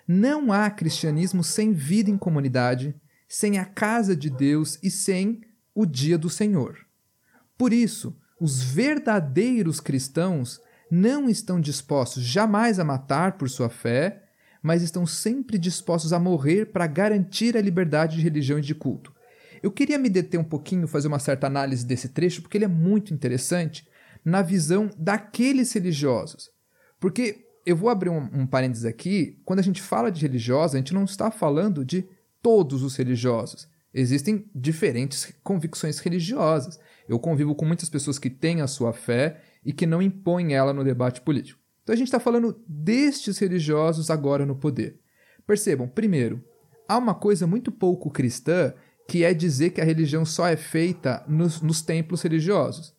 Não 0.07 0.53
há 0.53 0.71
cristianismo 0.71 1.43
sem 1.43 1.73
vida 1.73 2.09
em 2.09 2.17
comunidade, 2.17 2.95
sem 3.27 3.59
a 3.59 3.65
casa 3.65 4.15
de 4.15 4.31
Deus 4.31 4.79
e 4.85 4.89
sem 4.89 5.41
o 5.75 5.85
dia 5.85 6.17
do 6.17 6.31
Senhor. 6.31 6.79
Por 7.59 7.73
isso, 7.73 8.17
os 8.41 8.63
verdadeiros 8.63 9.81
cristãos 9.81 10.61
não 10.89 11.29
estão 11.29 11.61
dispostos 11.61 12.23
jamais 12.23 12.79
a 12.79 12.85
matar 12.85 13.37
por 13.37 13.51
sua 13.51 13.69
fé, 13.69 14.29
mas 14.63 14.81
estão 14.81 15.05
sempre 15.05 15.59
dispostos 15.59 16.13
a 16.13 16.21
morrer 16.21 16.67
para 16.67 16.87
garantir 16.87 17.57
a 17.57 17.61
liberdade 17.61 18.19
de 18.19 18.23
religião 18.23 18.61
e 18.61 18.63
de 18.63 18.77
culto. 18.77 19.13
Eu 19.61 19.73
queria 19.73 19.99
me 19.99 20.09
deter 20.09 20.39
um 20.39 20.45
pouquinho, 20.45 20.87
fazer 20.87 21.09
uma 21.09 21.19
certa 21.19 21.49
análise 21.49 21.85
desse 21.85 22.11
trecho, 22.11 22.43
porque 22.43 22.57
ele 22.57 22.65
é 22.65 22.69
muito 22.69 23.13
interessante 23.13 23.85
na 24.25 24.43
visão 24.43 24.91
daqueles 24.99 25.73
religiosos. 25.73 26.51
Porque 26.99 27.45
eu 27.67 27.77
vou 27.77 27.89
abrir 27.89 28.11
um, 28.11 28.29
um 28.33 28.47
parênteses 28.47 28.85
aqui, 28.85 29.39
quando 29.45 29.59
a 29.59 29.63
gente 29.63 29.83
fala 29.83 30.11
de 30.11 30.21
religiosa, 30.21 30.77
a 30.77 30.81
gente 30.81 30.95
não 30.95 31.05
está 31.05 31.31
falando 31.31 31.85
de 31.85 32.09
todos 32.43 32.83
os 32.83 32.97
religiosos. 32.97 33.69
Existem 33.93 34.45
diferentes 34.55 35.33
convicções 35.43 35.99
religiosas. 35.99 36.81
Eu 37.09 37.19
convivo 37.19 37.55
com 37.55 37.65
muitas 37.65 37.89
pessoas 37.89 38.19
que 38.19 38.29
têm 38.29 38.61
a 38.61 38.67
sua 38.67 38.93
fé 38.93 39.41
e 39.65 39.73
que 39.73 39.87
não 39.87 40.03
impõem 40.03 40.55
ela 40.55 40.73
no 40.73 40.83
debate 40.83 41.21
político. 41.21 41.61
Então 41.83 41.93
a 41.93 41.97
gente 41.97 42.09
está 42.09 42.19
falando 42.19 42.61
destes 42.67 43.39
religiosos 43.39 44.11
agora 44.11 44.45
no 44.45 44.57
poder. 44.57 44.99
Percebam, 45.47 45.87
primeiro, 45.87 46.43
há 46.89 46.99
uma 46.99 47.15
coisa 47.15 47.47
muito 47.47 47.71
pouco 47.71 48.11
cristã 48.11 48.75
que 49.07 49.23
é 49.23 49.33
dizer 49.35 49.71
que 49.71 49.81
a 49.81 49.85
religião 49.85 50.25
só 50.25 50.49
é 50.49 50.57
feita 50.57 51.23
nos, 51.29 51.61
nos 51.61 51.83
templos 51.83 52.23
religiosos. 52.23 52.95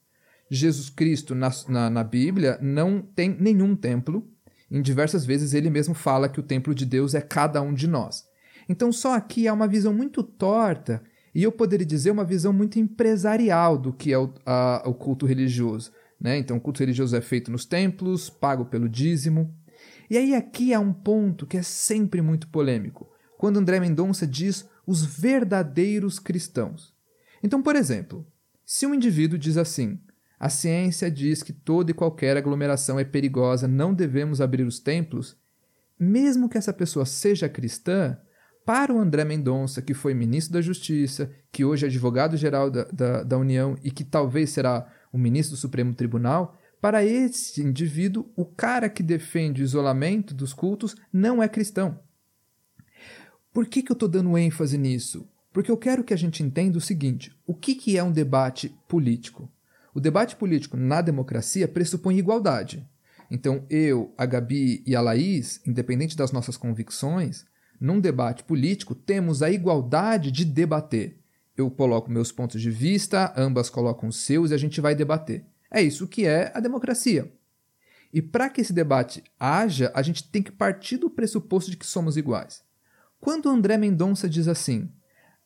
Jesus 0.50 0.90
Cristo, 0.90 1.34
na, 1.34 1.50
na, 1.68 1.90
na 1.90 2.04
Bíblia, 2.04 2.58
não 2.62 3.02
tem 3.02 3.36
nenhum 3.40 3.76
templo. 3.76 4.28
Em 4.70 4.82
diversas 4.82 5.26
vezes 5.26 5.54
ele 5.54 5.70
mesmo 5.70 5.94
fala 5.94 6.30
que 6.30 6.40
o 6.40 6.44
templo 6.44 6.74
de 6.74 6.86
Deus 6.86 7.14
é 7.14 7.22
cada 7.22 7.62
um 7.62 7.74
de 7.74 7.88
nós. 7.88 8.24
Então, 8.68 8.92
só 8.92 9.14
aqui 9.14 9.48
há 9.48 9.54
uma 9.54 9.68
visão 9.68 9.94
muito 9.94 10.24
torta 10.24 11.04
e 11.34 11.44
eu 11.44 11.52
poderia 11.52 11.86
dizer 11.86 12.12
uma 12.12 12.24
visão 12.24 12.54
muito 12.54 12.80
empresarial 12.80 13.78
do 13.78 13.94
que 13.94 14.12
é 14.12 14.18
o, 14.18 14.34
a, 14.46 14.84
o 14.86 14.94
culto 14.94 15.26
religioso. 15.26 15.92
Né? 16.20 16.38
Então, 16.38 16.58
o 16.58 16.62
culto 16.62 16.80
religioso 16.80 17.16
é 17.16 17.22
feito 17.22 17.52
nos 17.52 17.66
templos, 17.66 18.30
pago 18.30 18.66
pelo 18.66 18.88
dízimo. 18.88 19.54
E 20.10 20.18
aí, 20.18 20.34
aqui 20.34 20.74
há 20.74 20.80
um 20.80 20.94
ponto 20.94 21.46
que 21.46 21.58
é 21.58 21.62
sempre 21.62 22.22
muito 22.22 22.48
polêmico, 22.48 23.08
quando 23.38 23.58
André 23.58 23.80
Mendonça 23.80 24.26
diz 24.26 24.68
os 24.88 25.04
verdadeiros 25.04 26.20
cristãos. 26.20 26.94
Então, 27.44 27.62
por 27.62 27.76
exemplo, 27.76 28.26
se 28.66 28.86
um 28.86 28.94
indivíduo 28.94 29.38
diz 29.38 29.58
assim: 29.58 30.00
a 30.40 30.50
ciência 30.50 31.10
diz 31.10 31.42
que 31.42 31.54
toda 31.54 31.92
e 31.92 31.94
qualquer 31.94 32.36
aglomeração 32.38 33.00
é 33.00 33.04
perigosa, 33.04 33.68
não 33.68 33.94
devemos 33.94 34.42
abrir 34.42 34.64
os 34.64 34.80
templos, 34.80 35.38
mesmo 36.00 36.50
que 36.50 36.58
essa 36.58 36.74
pessoa 36.74 37.06
seja 37.06 37.48
cristã, 37.48 38.18
para 38.66 38.92
o 38.92 39.00
André 39.00 39.24
Mendonça, 39.24 39.82
que 39.82 39.94
foi 39.94 40.14
ministro 40.16 40.54
da 40.54 40.62
Justiça, 40.62 41.32
que 41.52 41.64
hoje 41.64 41.86
é 41.86 41.88
advogado-geral 41.88 42.72
da, 42.72 42.84
da, 42.86 43.24
da 43.24 43.38
União 43.38 43.78
e 43.84 43.92
que 43.92 44.04
talvez 44.04 44.50
será 44.50 44.92
o 45.14 45.18
ministro 45.18 45.56
do 45.56 45.60
Supremo 45.60 45.94
Tribunal, 45.94 46.58
para 46.82 47.04
esse 47.04 47.62
indivíduo, 47.64 48.32
o 48.36 48.46
cara 48.46 48.90
que 48.90 49.02
defende 49.02 49.62
o 49.62 49.64
isolamento 49.64 50.34
dos 50.34 50.54
cultos 50.54 50.96
não 51.12 51.42
é 51.42 51.48
cristão. 51.48 52.00
Por 53.54 53.66
que, 53.68 53.82
que 53.82 53.92
eu 53.92 53.96
estou 53.96 54.10
dando 54.10 54.38
ênfase 54.38 54.78
nisso? 54.78 55.28
Porque 55.54 55.72
eu 55.72 55.78
quero 55.78 56.04
que 56.04 56.14
a 56.14 56.18
gente 56.18 56.44
entenda 56.44 56.78
o 56.78 56.82
seguinte: 56.82 57.32
o 57.48 57.56
que, 57.56 57.74
que 57.74 57.98
é 57.98 58.04
um 58.04 58.12
debate 58.12 58.76
político? 58.88 59.50
O 59.96 60.00
debate 60.00 60.36
político 60.36 60.78
na 60.78 61.02
democracia 61.02 61.68
pressupõe 61.68 62.20
igualdade. 62.20 62.88
Então, 63.32 63.66
eu, 63.72 64.14
a 64.16 64.28
Gabi 64.28 64.84
e 64.86 64.96
a 64.96 65.02
Laís, 65.02 65.60
independente 65.66 66.16
das 66.16 66.32
nossas 66.32 66.56
convicções, 66.56 67.46
num 67.82 68.00
debate 68.00 68.44
político 68.44 68.94
temos 68.94 69.42
a 69.42 69.50
igualdade 69.50 70.32
de 70.32 70.46
debater 70.46 71.26
eu 71.58 71.72
coloco 71.72 72.12
meus 72.12 72.32
pontos 72.32 72.62
de 72.62 72.70
vista, 72.70 73.34
ambas 73.38 73.70
colocam 73.70 74.10
os 74.10 74.18
seus 74.18 74.52
e 74.52 74.54
a 74.54 74.58
gente 74.58 74.82
vai 74.82 74.94
debater. 74.94 75.46
É 75.72 75.82
isso 75.82 76.08
que 76.08 76.26
é 76.26 76.52
a 76.54 76.60
democracia. 76.60 77.32
E 78.12 78.22
para 78.22 78.50
que 78.50 78.62
esse 78.62 78.74
debate 78.74 79.24
haja, 79.40 79.92
a 79.94 80.02
gente 80.02 80.30
tem 80.30 80.44
que 80.44 80.52
partir 80.52 80.98
do 80.98 81.10
pressuposto 81.10 81.72
de 81.72 81.78
que 81.78 81.86
somos 81.86 82.18
iguais. 82.18 82.64
Quando 83.20 83.50
André 83.50 83.78
Mendonça 83.78 84.30
diz 84.30 84.48
assim: 84.48 84.92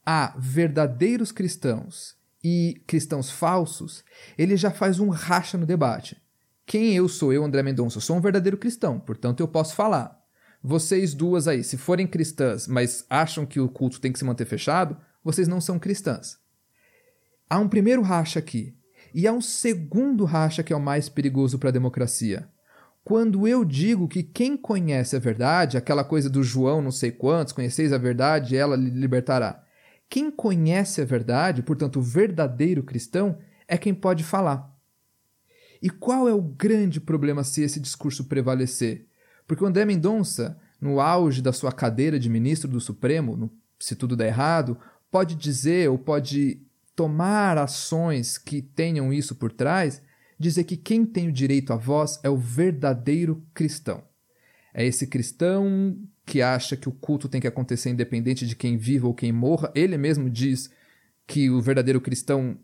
há 0.06 0.36
verdadeiros 0.38 1.32
cristãos 1.32 2.16
e 2.43 2.82
cristãos 2.88 3.30
falsos, 3.30 4.04
ele 4.38 4.56
já 4.56 4.71
faz 4.71 4.99
um 4.99 5.10
racha 5.10 5.58
no 5.58 5.65
debate. 5.65 6.17
Quem 6.65 6.95
eu 6.95 7.10
sou, 7.10 7.34
eu, 7.34 7.43
André 7.43 7.63
Mendonça? 7.63 7.97
Eu 7.97 8.02
sou 8.02 8.15
um 8.15 8.21
verdadeiro 8.21 8.58
cristão, 8.58 8.99
portanto 8.99 9.39
eu 9.39 9.47
posso 9.47 9.75
falar. 9.75 10.19
Vocês 10.62 11.13
duas 11.13 11.47
aí, 11.47 11.63
se 11.63 11.78
forem 11.78 12.06
cristãs, 12.06 12.67
mas 12.67 13.06
acham 13.10 13.45
que 13.45 13.60
o 13.60 13.69
culto 13.69 13.99
tem 13.99 14.12
que 14.12 14.19
se 14.19 14.25
manter 14.25 14.45
fechado, 14.45 14.97
vocês 15.23 15.47
não 15.47 15.62
são 15.62 15.80
cristãs. 15.80 16.38
Há 17.49 17.58
um 17.60 17.67
primeiro 17.67 18.02
racha 18.02 18.39
aqui, 18.39 18.75
e 19.13 19.28
há 19.28 19.32
um 19.32 19.41
segundo 19.41 20.25
racha 20.25 20.62
que 20.62 20.71
é 20.71 20.75
o 20.75 20.82
mais 20.82 21.10
perigoso 21.10 21.58
para 21.58 21.69
a 21.69 21.73
democracia. 21.73 22.47
Quando 23.04 23.47
eu 23.47 23.65
digo 23.65 24.08
que 24.08 24.21
quem 24.21 24.56
conhece 24.56 25.15
a 25.15 25.19
verdade, 25.19 25.78
aquela 25.78 26.04
coisa 26.04 26.30
do 26.30 26.43
João 26.43 26.82
não 26.82 26.91
sei 26.91 27.12
quantos, 27.12 27.54
conheceis 27.54 27.91
a 27.91 27.97
verdade, 27.97 28.56
ela 28.56 28.75
lhe 28.75 28.89
libertará. 28.89 29.63
Quem 30.10 30.32
conhece 30.32 31.02
a 31.02 31.06
verdade, 31.06 31.62
portanto, 31.62 32.00
o 32.00 32.02
verdadeiro 32.02 32.82
cristão, 32.82 33.38
é 33.67 33.78
quem 33.78 33.93
pode 33.93 34.24
falar. 34.24 34.76
E 35.82 35.89
qual 35.89 36.28
é 36.28 36.34
o 36.34 36.41
grande 36.41 37.00
problema 37.00 37.43
se 37.43 37.62
esse 37.62 37.80
discurso 37.80 38.26
prevalecer? 38.26 39.08
Porque 39.48 39.63
o 39.63 39.67
André 39.67 39.86
Mendonça, 39.86 40.60
no 40.82 41.00
auge 41.00 41.41
da 41.41 41.54
sua 41.54 41.72
cadeira 41.72 42.19
de 42.19 42.30
ministro 42.30 42.69
do 42.69 42.82
Supremo, 42.82 43.38
no, 43.38 43.52
se 43.80 43.95
tudo 43.95 44.15
der 44.15 44.28
errado, 44.28 44.78
pode 45.12 45.36
dizer 45.36 45.89
ou 45.89 45.98
pode 45.98 46.62
tomar 46.95 47.58
ações 47.58 48.38
que 48.38 48.62
tenham 48.62 49.13
isso 49.13 49.36
por 49.36 49.52
trás, 49.52 50.02
dizer 50.38 50.63
que 50.63 50.76
quem 50.76 51.06
tem 51.06 51.30
o 51.30 51.34
direito 51.34 51.72
à 51.72 51.76
voz 51.76 52.19
é 52.24 52.30
o 52.30 52.38
verdadeiro 52.38 53.45
cristão. 53.54 54.04
É 54.74 54.86
esse 54.86 55.08
cristão 55.08 55.98
que 56.30 56.44
acha 56.44 56.78
que 56.78 56.88
o 56.88 56.92
culto 56.92 57.28
tem 57.28 57.42
que 57.42 57.48
acontecer 57.48 57.89
independente 57.89 58.46
de 58.46 58.56
quem 58.56 58.78
viva 58.78 59.08
ou 59.08 59.15
quem 59.15 59.32
morra. 59.32 59.72
Ele 59.74 59.98
mesmo 59.98 60.30
diz 60.30 60.70
que 61.26 61.50
o 61.50 61.60
verdadeiro 61.60 62.00
cristão 62.00 62.56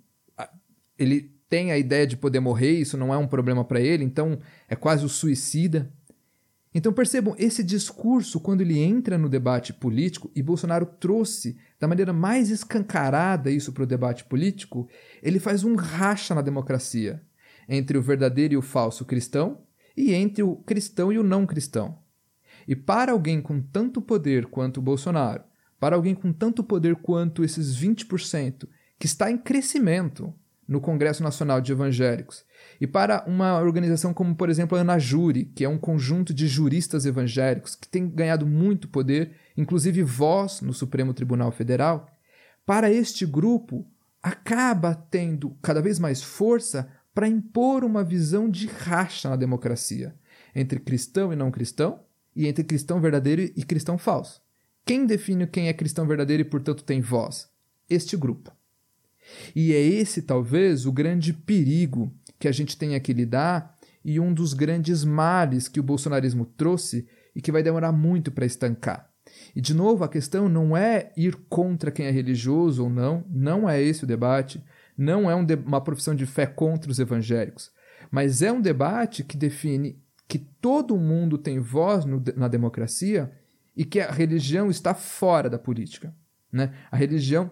ele 1.00 1.34
tem 1.50 1.72
a 1.72 1.78
ideia 1.78 2.06
de 2.06 2.16
poder 2.16 2.40
morrer, 2.40 2.80
isso 2.80 2.96
não 2.96 3.12
é 3.12 3.18
um 3.18 3.28
problema 3.28 3.66
para 3.66 3.82
ele, 3.82 4.04
então 4.04 4.40
é 4.70 4.76
quase 4.76 5.04
o 5.04 5.10
suicida. 5.10 5.92
Então 6.76 6.94
percebam, 6.94 7.36
esse 7.40 7.64
discurso, 7.64 8.40
quando 8.40 8.62
ele 8.62 8.78
entra 8.78 9.18
no 9.18 9.28
debate 9.28 9.74
político, 9.74 10.30
e 10.36 10.44
Bolsonaro 10.44 10.86
trouxe 10.86 11.58
da 11.80 11.88
maneira 11.88 12.14
mais 12.14 12.52
escancarada 12.52 13.50
isso 13.50 13.74
para 13.74 13.84
o 13.84 13.88
debate 13.88 14.26
político, 14.26 14.88
ele 15.24 15.40
faz 15.40 15.64
um 15.64 15.74
racha 15.74 16.36
na 16.36 16.42
democracia 16.44 17.20
entre 17.68 17.98
o 17.98 18.02
verdadeiro 18.02 18.54
e 18.54 18.58
o 18.58 18.62
falso 18.62 19.06
cristão 19.06 19.64
e 19.98 20.14
entre 20.14 20.44
o 20.44 20.56
cristão 20.58 21.12
e 21.12 21.18
o 21.18 21.24
não 21.24 21.48
cristão. 21.48 22.05
E 22.68 22.76
para 22.76 23.12
alguém 23.12 23.42
com 23.42 23.62
tanto 23.62 24.02
poder 24.02 24.48
quanto 24.48 24.78
o 24.78 24.82
Bolsonaro, 24.82 25.44
para 25.80 25.96
alguém 25.96 26.16
com 26.16 26.34
tanto 26.34 26.64
poder 26.64 26.96
quanto 26.96 27.44
esses 27.44 27.78
20%, 27.78 28.68
que 28.98 29.06
está 29.06 29.30
em 29.30 29.38
crescimento 29.38 30.34
no 30.68 30.82
Congresso 30.82 31.22
Nacional 31.22 31.62
de 31.62 31.72
Evangélicos, 31.72 32.44
e 32.82 32.88
para 32.88 33.24
uma 33.28 33.60
organização 33.60 34.14
como, 34.14 34.36
por 34.36 34.50
exemplo, 34.50 34.78
a 34.78 34.82
Anajure, 34.82 35.46
que 35.46 35.64
é 35.64 35.70
um 35.70 35.78
conjunto 35.78 36.34
de 36.34 36.48
juristas 36.48 37.06
evangélicos 37.06 37.76
que 37.76 37.88
tem 37.88 38.10
ganhado 38.10 38.48
muito 38.48 38.88
poder, 38.88 39.36
inclusive 39.56 40.02
voz 40.02 40.62
no 40.62 40.74
Supremo 40.74 41.14
Tribunal 41.14 41.52
Federal, 41.52 42.10
para 42.66 42.92
este 42.92 43.26
grupo 43.26 43.86
acaba 44.24 44.96
tendo 44.96 45.56
cada 45.62 45.82
vez 45.82 46.00
mais 46.00 46.24
força 46.24 46.90
para 47.14 47.28
impor 47.28 47.84
uma 47.84 48.04
visão 48.04 48.50
de 48.50 48.66
racha 48.66 49.30
na 49.30 49.36
democracia 49.36 50.16
entre 50.56 50.80
cristão 50.80 51.32
e 51.32 51.36
não 51.36 51.52
cristão 51.52 52.00
e 52.36 52.48
entre 52.48 52.64
cristão 52.64 53.00
verdadeiro 53.00 53.42
e 53.42 53.64
cristão 53.64 53.98
falso. 53.98 54.42
Quem 54.86 55.06
define 55.06 55.48
quem 55.48 55.68
é 55.68 55.74
cristão 55.74 56.06
verdadeiro 56.06 56.42
e, 56.42 56.46
portanto, 56.46 56.84
tem 56.84 57.02
voz? 57.02 57.50
Este 57.90 58.16
grupo. 58.16 58.52
E 59.56 59.74
é 59.74 59.80
esse, 59.80 60.22
talvez, 60.22 60.86
o 60.86 60.92
grande 60.92 61.34
perigo 61.34 62.14
que 62.38 62.48
a 62.48 62.52
gente 62.52 62.78
tem 62.78 63.00
que 63.00 63.14
lidar 63.14 63.76
e 64.04 64.20
um 64.20 64.34
dos 64.34 64.54
grandes 64.54 65.04
males 65.04 65.68
que 65.68 65.80
o 65.80 65.84
bolsonarismo 65.84 66.46
trouxe 66.46 67.08
e 67.36 67.42
que 67.42 67.52
vai 67.52 67.64
demorar 67.64 67.92
muito 67.92 68.32
para 68.32 68.46
estancar. 68.46 69.10
E, 69.56 69.62
de 69.62 69.74
novo, 69.74 70.04
a 70.04 70.10
questão 70.10 70.48
não 70.48 70.78
é 70.78 71.12
ir 71.18 71.36
contra 71.50 71.90
quem 71.90 72.06
é 72.06 72.12
religioso 72.12 72.84
ou 72.84 72.90
não, 72.90 73.26
não 73.30 73.68
é 73.68 73.82
esse 73.82 74.04
o 74.04 74.08
debate, 74.08 74.64
não 74.98 75.30
é 75.30 75.36
um 75.36 75.44
de 75.44 75.56
uma 75.56 75.82
profissão 75.82 76.14
de 76.14 76.26
fé 76.26 76.46
contra 76.46 76.92
os 76.92 77.00
evangélicos, 77.00 77.72
mas 78.12 78.42
é 78.42 78.52
um 78.52 78.62
debate 78.62 79.24
que 79.24 79.36
define 79.36 80.00
que 80.28 80.40
todo 80.40 80.98
mundo 80.98 81.38
tem 81.38 81.60
voz 81.60 82.06
no, 82.06 82.24
na 82.36 82.48
democracia 82.48 83.32
e 83.76 83.86
que 83.86 84.00
a 84.00 84.12
religião 84.12 84.70
está 84.70 84.94
fora 84.94 85.50
da 85.50 85.60
política. 85.60 86.16
Né? 86.52 86.74
A 86.92 86.96
religião 86.96 87.52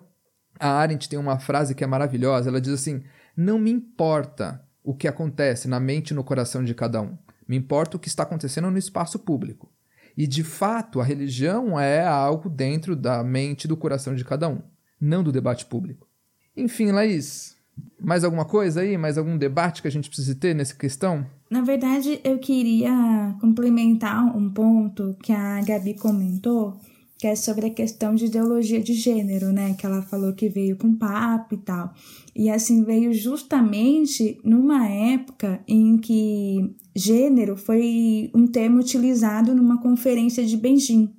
a 0.59 0.69
Arendt 0.69 1.09
tem 1.09 1.19
uma 1.19 1.39
frase 1.39 1.75
que 1.75 1.83
é 1.83 1.87
maravilhosa. 1.87 2.49
Ela 2.49 2.61
diz 2.61 2.73
assim: 2.73 3.03
Não 3.35 3.57
me 3.59 3.71
importa 3.71 4.63
o 4.83 4.93
que 4.93 5.07
acontece 5.07 5.67
na 5.67 5.79
mente 5.79 6.11
e 6.11 6.13
no 6.13 6.23
coração 6.23 6.63
de 6.63 6.73
cada 6.73 7.01
um. 7.01 7.17
Me 7.47 7.57
importa 7.57 7.97
o 7.97 7.99
que 7.99 8.07
está 8.07 8.23
acontecendo 8.23 8.69
no 8.69 8.77
espaço 8.77 9.19
público. 9.19 9.71
E 10.15 10.27
de 10.27 10.43
fato, 10.43 11.01
a 11.01 11.03
religião 11.03 11.79
é 11.79 12.05
algo 12.05 12.49
dentro 12.49 12.95
da 12.95 13.23
mente 13.23 13.65
e 13.65 13.67
do 13.67 13.75
coração 13.75 14.13
de 14.13 14.23
cada 14.23 14.47
um, 14.47 14.61
não 15.01 15.23
do 15.23 15.31
debate 15.31 15.65
público. 15.65 16.07
Enfim, 16.55 16.91
Laís, 16.91 17.52
Mais 17.99 18.23
alguma 18.23 18.43
coisa 18.43 18.81
aí? 18.81 18.97
Mais 18.97 19.17
algum 19.17 19.37
debate 19.37 19.81
que 19.81 19.87
a 19.87 19.91
gente 19.91 20.09
precisa 20.09 20.35
ter 20.35 20.53
nessa 20.53 20.75
questão? 20.75 21.25
Na 21.49 21.61
verdade, 21.61 22.19
eu 22.23 22.37
queria 22.37 23.35
complementar 23.39 24.35
um 24.35 24.49
ponto 24.49 25.15
que 25.23 25.31
a 25.31 25.61
Gabi 25.61 25.93
comentou, 25.93 26.81
que 27.17 27.27
é 27.27 27.35
sobre 27.35 27.67
a 27.67 27.69
questão 27.69 28.13
de 28.13 28.25
ideologia 28.25 28.81
de 28.81 28.93
gênero, 28.93 29.53
né? 29.53 29.73
Que 29.75 29.85
ela 29.85 30.01
falou 30.01 30.33
que 30.33 30.49
veio 30.49 30.75
com 30.75 30.93
papo 30.93 31.55
e 31.55 31.57
tal. 31.57 31.93
E 32.35 32.49
assim, 32.49 32.83
veio 32.83 33.13
justamente 33.13 34.37
numa 34.43 34.85
época 34.85 35.61
em 35.65 35.97
que 35.97 36.75
gênero 36.93 37.55
foi 37.55 38.29
um 38.35 38.45
termo 38.45 38.79
utilizado 38.79 39.55
numa 39.55 39.81
conferência 39.81 40.45
de 40.45 40.57
Beijing, 40.57 41.09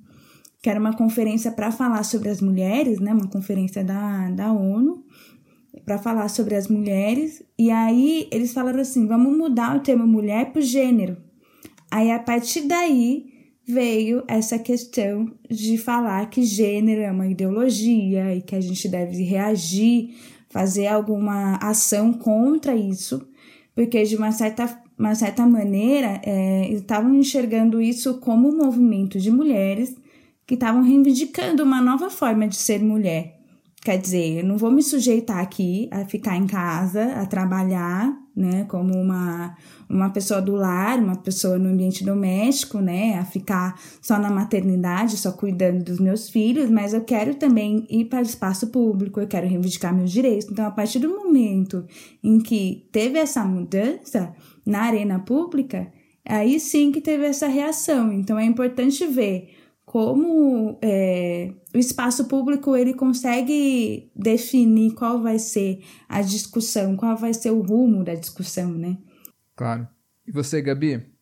que 0.61 0.69
era 0.69 0.79
uma 0.79 0.93
conferência 0.93 1.51
para 1.51 1.71
falar 1.71 2.03
sobre 2.03 2.29
as 2.29 2.41
mulheres, 2.41 2.99
né? 2.99 3.11
Uma 3.11 3.27
conferência 3.27 3.83
da, 3.83 4.29
da 4.29 4.51
ONU 4.51 5.03
para 5.85 5.97
falar 5.97 6.27
sobre 6.29 6.55
as 6.55 6.67
mulheres. 6.67 7.43
E 7.57 7.69
aí 7.69 8.27
eles 8.31 8.53
falaram 8.53 8.79
assim: 8.79 9.05
vamos 9.05 9.37
mudar 9.37 9.77
o 9.77 9.81
termo 9.81 10.07
mulher 10.07 10.51
para 10.51 10.61
gênero. 10.61 11.17
Aí 11.91 12.11
a 12.11 12.19
partir 12.19 12.61
daí 12.61 13.33
veio 13.67 14.23
essa 14.27 14.59
questão 14.59 15.31
de 15.49 15.77
falar 15.77 16.29
que 16.29 16.43
gênero 16.43 17.01
é 17.01 17.11
uma 17.11 17.27
ideologia 17.27 18.35
e 18.35 18.41
que 18.41 18.55
a 18.55 18.61
gente 18.61 18.87
deve 18.87 19.23
reagir, 19.23 20.15
fazer 20.49 20.87
alguma 20.87 21.55
ação 21.57 22.13
contra 22.13 22.75
isso, 22.75 23.27
porque 23.73 24.03
de 24.03 24.15
uma 24.15 24.31
certa, 24.31 24.81
uma 24.97 25.15
certa 25.15 25.45
maneira 25.45 26.21
é, 26.23 26.69
estavam 26.71 27.15
enxergando 27.15 27.81
isso 27.81 28.19
como 28.19 28.49
um 28.49 28.57
movimento 28.57 29.19
de 29.19 29.31
mulheres 29.31 29.95
que 30.45 30.53
estavam 30.53 30.83
reivindicando 30.83 31.63
uma 31.63 31.81
nova 31.81 32.09
forma 32.09 32.47
de 32.47 32.55
ser 32.55 32.79
mulher. 32.79 33.34
Quer 33.85 33.99
dizer, 33.99 34.39
eu 34.39 34.43
não 34.43 34.57
vou 34.57 34.71
me 34.71 34.81
sujeitar 34.81 35.37
aqui 35.37 35.87
a 35.91 36.03
ficar 36.05 36.35
em 36.35 36.47
casa, 36.47 37.03
a 37.21 37.25
trabalhar, 37.27 38.17
né, 38.35 38.65
como 38.67 38.97
uma, 38.97 39.55
uma 39.87 40.09
pessoa 40.09 40.41
do 40.41 40.55
lar, 40.55 40.97
uma 40.97 41.15
pessoa 41.15 41.59
no 41.59 41.69
ambiente 41.69 42.03
doméstico, 42.03 42.79
né, 42.79 43.19
a 43.19 43.23
ficar 43.23 43.79
só 44.01 44.17
na 44.17 44.31
maternidade, 44.31 45.17
só 45.17 45.31
cuidando 45.31 45.83
dos 45.83 45.99
meus 45.99 46.27
filhos, 46.27 46.67
mas 46.67 46.95
eu 46.95 47.01
quero 47.01 47.35
também 47.35 47.85
ir 47.87 48.05
para 48.05 48.21
o 48.21 48.23
espaço 48.23 48.71
público, 48.71 49.19
eu 49.19 49.27
quero 49.27 49.47
reivindicar 49.47 49.93
meus 49.93 50.11
direitos. 50.11 50.47
Então, 50.49 50.65
a 50.65 50.71
partir 50.71 50.97
do 50.97 51.09
momento 51.09 51.85
em 52.23 52.39
que 52.39 52.87
teve 52.91 53.19
essa 53.19 53.45
mudança 53.45 54.33
na 54.65 54.81
arena 54.81 55.19
pública, 55.19 55.93
aí 56.27 56.59
sim 56.59 56.91
que 56.91 57.01
teve 57.01 57.23
essa 57.23 57.45
reação. 57.45 58.11
Então, 58.11 58.39
é 58.39 58.45
importante 58.45 59.05
ver 59.05 59.51
como 59.95 60.77
é, 60.81 61.53
o 61.73 61.77
espaço 61.77 62.27
público 62.27 62.75
ele 62.75 62.93
consegue 62.93 64.11
definir 64.13 64.93
qual 64.93 65.21
vai 65.21 65.39
ser 65.39 65.85
a 66.09 66.21
discussão, 66.21 66.97
qual 66.97 67.15
vai 67.15 67.33
ser 67.33 67.51
o 67.51 67.61
rumo 67.61 68.03
da 68.03 68.13
discussão, 68.13 68.73
né? 68.73 68.97
Claro. 69.55 69.87
E 70.27 70.33
você, 70.33 70.61
Gabi? 70.61 71.14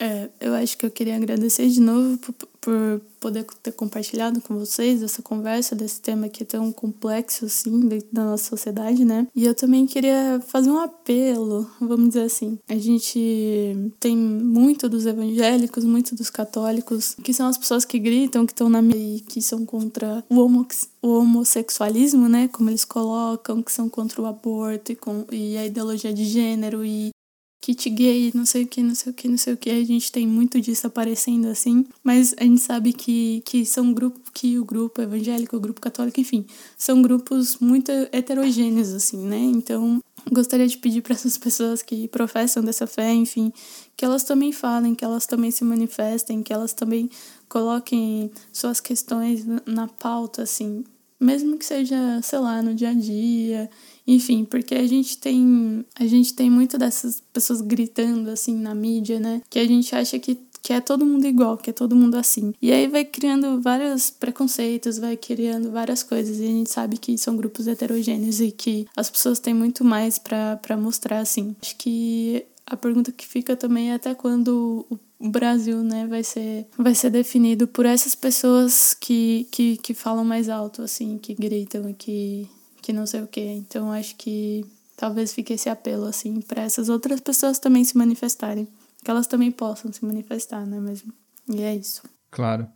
É, 0.00 0.30
eu 0.40 0.54
acho 0.54 0.78
que 0.78 0.86
eu 0.86 0.90
queria 0.90 1.16
agradecer 1.16 1.68
de 1.68 1.80
novo 1.80 2.18
por, 2.18 2.32
por, 2.60 3.00
poder 3.18 3.44
ter 3.60 3.72
compartilhado 3.72 4.40
com 4.40 4.56
vocês 4.56 5.02
essa 5.02 5.20
conversa 5.20 5.74
desse 5.74 6.00
tema 6.00 6.28
que 6.28 6.44
é 6.44 6.46
tão 6.46 6.70
complexo 6.70 7.46
assim 7.46 7.80
dentro 7.80 8.06
da 8.12 8.24
nossa 8.24 8.44
sociedade, 8.44 9.04
né? 9.04 9.26
E 9.34 9.44
eu 9.44 9.54
também 9.54 9.86
queria 9.86 10.40
fazer 10.46 10.70
um 10.70 10.78
apelo, 10.78 11.68
vamos 11.80 12.10
dizer 12.10 12.22
assim. 12.22 12.60
A 12.68 12.76
gente 12.76 13.90
tem 13.98 14.16
muito 14.16 14.88
dos 14.88 15.04
evangélicos, 15.04 15.84
muito 15.84 16.14
dos 16.14 16.30
católicos, 16.30 17.16
que 17.22 17.34
são 17.34 17.48
as 17.48 17.58
pessoas 17.58 17.84
que 17.84 17.98
gritam, 17.98 18.46
que 18.46 18.52
estão 18.52 18.68
na 18.68 18.78
e 18.94 19.20
que 19.20 19.42
são 19.42 19.66
contra 19.66 20.24
o, 20.30 20.38
homo, 20.38 20.66
o 21.02 21.18
homossexualismo, 21.18 22.28
né? 22.28 22.46
Como 22.46 22.70
eles 22.70 22.84
colocam, 22.84 23.62
que 23.62 23.72
são 23.72 23.88
contra 23.88 24.22
o 24.22 24.26
aborto 24.26 24.92
e, 24.92 24.96
com, 24.96 25.24
e 25.32 25.56
a 25.56 25.66
ideologia 25.66 26.12
de 26.12 26.24
gênero 26.24 26.84
e 26.84 27.10
kit 27.60 27.90
gay, 27.90 28.30
não 28.34 28.46
sei 28.46 28.64
o 28.64 28.66
que, 28.66 28.82
não 28.82 28.94
sei 28.94 29.12
o 29.12 29.14
que, 29.14 29.28
não 29.28 29.38
sei 29.38 29.54
o 29.54 29.56
que. 29.56 29.70
A 29.70 29.84
gente 29.84 30.12
tem 30.12 30.26
muito 30.26 30.60
disso 30.60 30.86
aparecendo 30.86 31.48
assim, 31.48 31.84
mas 32.02 32.34
a 32.38 32.44
gente 32.44 32.60
sabe 32.60 32.92
que, 32.92 33.42
que 33.44 33.64
são 33.64 33.92
grupos, 33.92 34.22
que 34.32 34.58
o 34.58 34.64
grupo 34.64 35.02
evangélico, 35.02 35.56
o 35.56 35.60
grupo 35.60 35.80
católico, 35.80 36.20
enfim, 36.20 36.46
são 36.76 37.02
grupos 37.02 37.58
muito 37.58 37.90
heterogêneos, 38.12 38.92
assim, 38.92 39.18
né? 39.18 39.38
Então, 39.38 40.00
gostaria 40.30 40.66
de 40.66 40.78
pedir 40.78 41.02
para 41.02 41.14
essas 41.14 41.36
pessoas 41.36 41.82
que 41.82 42.08
professam 42.08 42.62
dessa 42.62 42.86
fé, 42.86 43.12
enfim, 43.12 43.52
que 43.96 44.04
elas 44.04 44.24
também 44.24 44.52
falem, 44.52 44.94
que 44.94 45.04
elas 45.04 45.26
também 45.26 45.50
se 45.50 45.64
manifestem, 45.64 46.42
que 46.42 46.52
elas 46.52 46.72
também 46.72 47.10
coloquem 47.48 48.30
suas 48.52 48.80
questões 48.80 49.44
na 49.66 49.88
pauta, 49.88 50.42
assim, 50.42 50.84
mesmo 51.20 51.56
que 51.56 51.64
seja, 51.64 52.20
sei 52.22 52.38
lá, 52.38 52.62
no 52.62 52.74
dia 52.74 52.90
a 52.90 52.94
dia, 52.94 53.68
enfim, 54.06 54.44
porque 54.44 54.74
a 54.74 54.86
gente 54.86 55.18
tem 55.18 55.84
a 55.98 56.06
gente 56.06 56.34
tem 56.34 56.50
muito 56.50 56.78
dessas 56.78 57.22
pessoas 57.32 57.60
gritando 57.60 58.30
assim 58.30 58.54
na 58.56 58.74
mídia, 58.74 59.18
né? 59.20 59.42
Que 59.50 59.58
a 59.58 59.66
gente 59.66 59.94
acha 59.94 60.18
que 60.18 60.38
que 60.62 60.72
é 60.72 60.80
todo 60.80 61.06
mundo 61.06 61.26
igual, 61.26 61.56
que 61.56 61.70
é 61.70 61.72
todo 61.72 61.96
mundo 61.96 62.16
assim. 62.16 62.52
E 62.60 62.72
aí 62.72 62.88
vai 62.88 63.04
criando 63.04 63.60
vários 63.60 64.10
preconceitos, 64.10 64.98
vai 64.98 65.16
criando 65.16 65.70
várias 65.70 66.02
coisas. 66.02 66.38
E 66.38 66.44
a 66.44 66.46
gente 66.46 66.70
sabe 66.70 66.98
que 66.98 67.16
são 67.16 67.36
grupos 67.36 67.66
heterogêneos 67.66 68.40
e 68.40 68.50
que 68.50 68.86
as 68.96 69.08
pessoas 69.08 69.38
têm 69.38 69.54
muito 69.54 69.84
mais 69.84 70.18
para 70.18 70.76
mostrar, 70.76 71.20
assim. 71.20 71.56
Acho 71.62 71.76
que 71.76 72.44
a 72.66 72.76
pergunta 72.76 73.12
que 73.12 73.26
fica 73.26 73.56
também 73.56 73.92
é 73.92 73.94
até 73.94 74.14
quando 74.14 74.86
o 74.90 74.98
Brasil, 75.20 75.82
né, 75.82 76.06
vai 76.06 76.22
ser, 76.22 76.66
vai 76.78 76.94
ser 76.94 77.10
definido 77.10 77.66
por 77.66 77.84
essas 77.84 78.14
pessoas 78.14 78.94
que, 78.94 79.48
que, 79.50 79.76
que 79.78 79.94
falam 79.94 80.24
mais 80.24 80.48
alto, 80.48 80.82
assim, 80.82 81.18
que 81.18 81.34
gritam 81.34 81.92
que 81.92 82.48
que 82.88 82.92
não 82.92 83.06
sei 83.06 83.22
o 83.22 83.26
quê. 83.26 83.52
Então 83.52 83.92
acho 83.92 84.16
que 84.16 84.64
talvez 84.96 85.32
fique 85.32 85.52
esse 85.52 85.68
apelo 85.68 86.06
assim 86.06 86.40
para 86.40 86.62
essas 86.62 86.88
outras 86.88 87.20
pessoas 87.20 87.58
também 87.58 87.84
se 87.84 87.98
manifestarem, 87.98 88.66
que 89.04 89.10
elas 89.10 89.26
também 89.26 89.50
possam 89.50 89.92
se 89.92 90.02
manifestar, 90.04 90.64
não 90.64 90.78
é 90.78 90.80
mesmo? 90.80 91.12
E 91.48 91.62
é 91.62 91.74
isso. 91.74 92.02
Claro. 92.30 92.66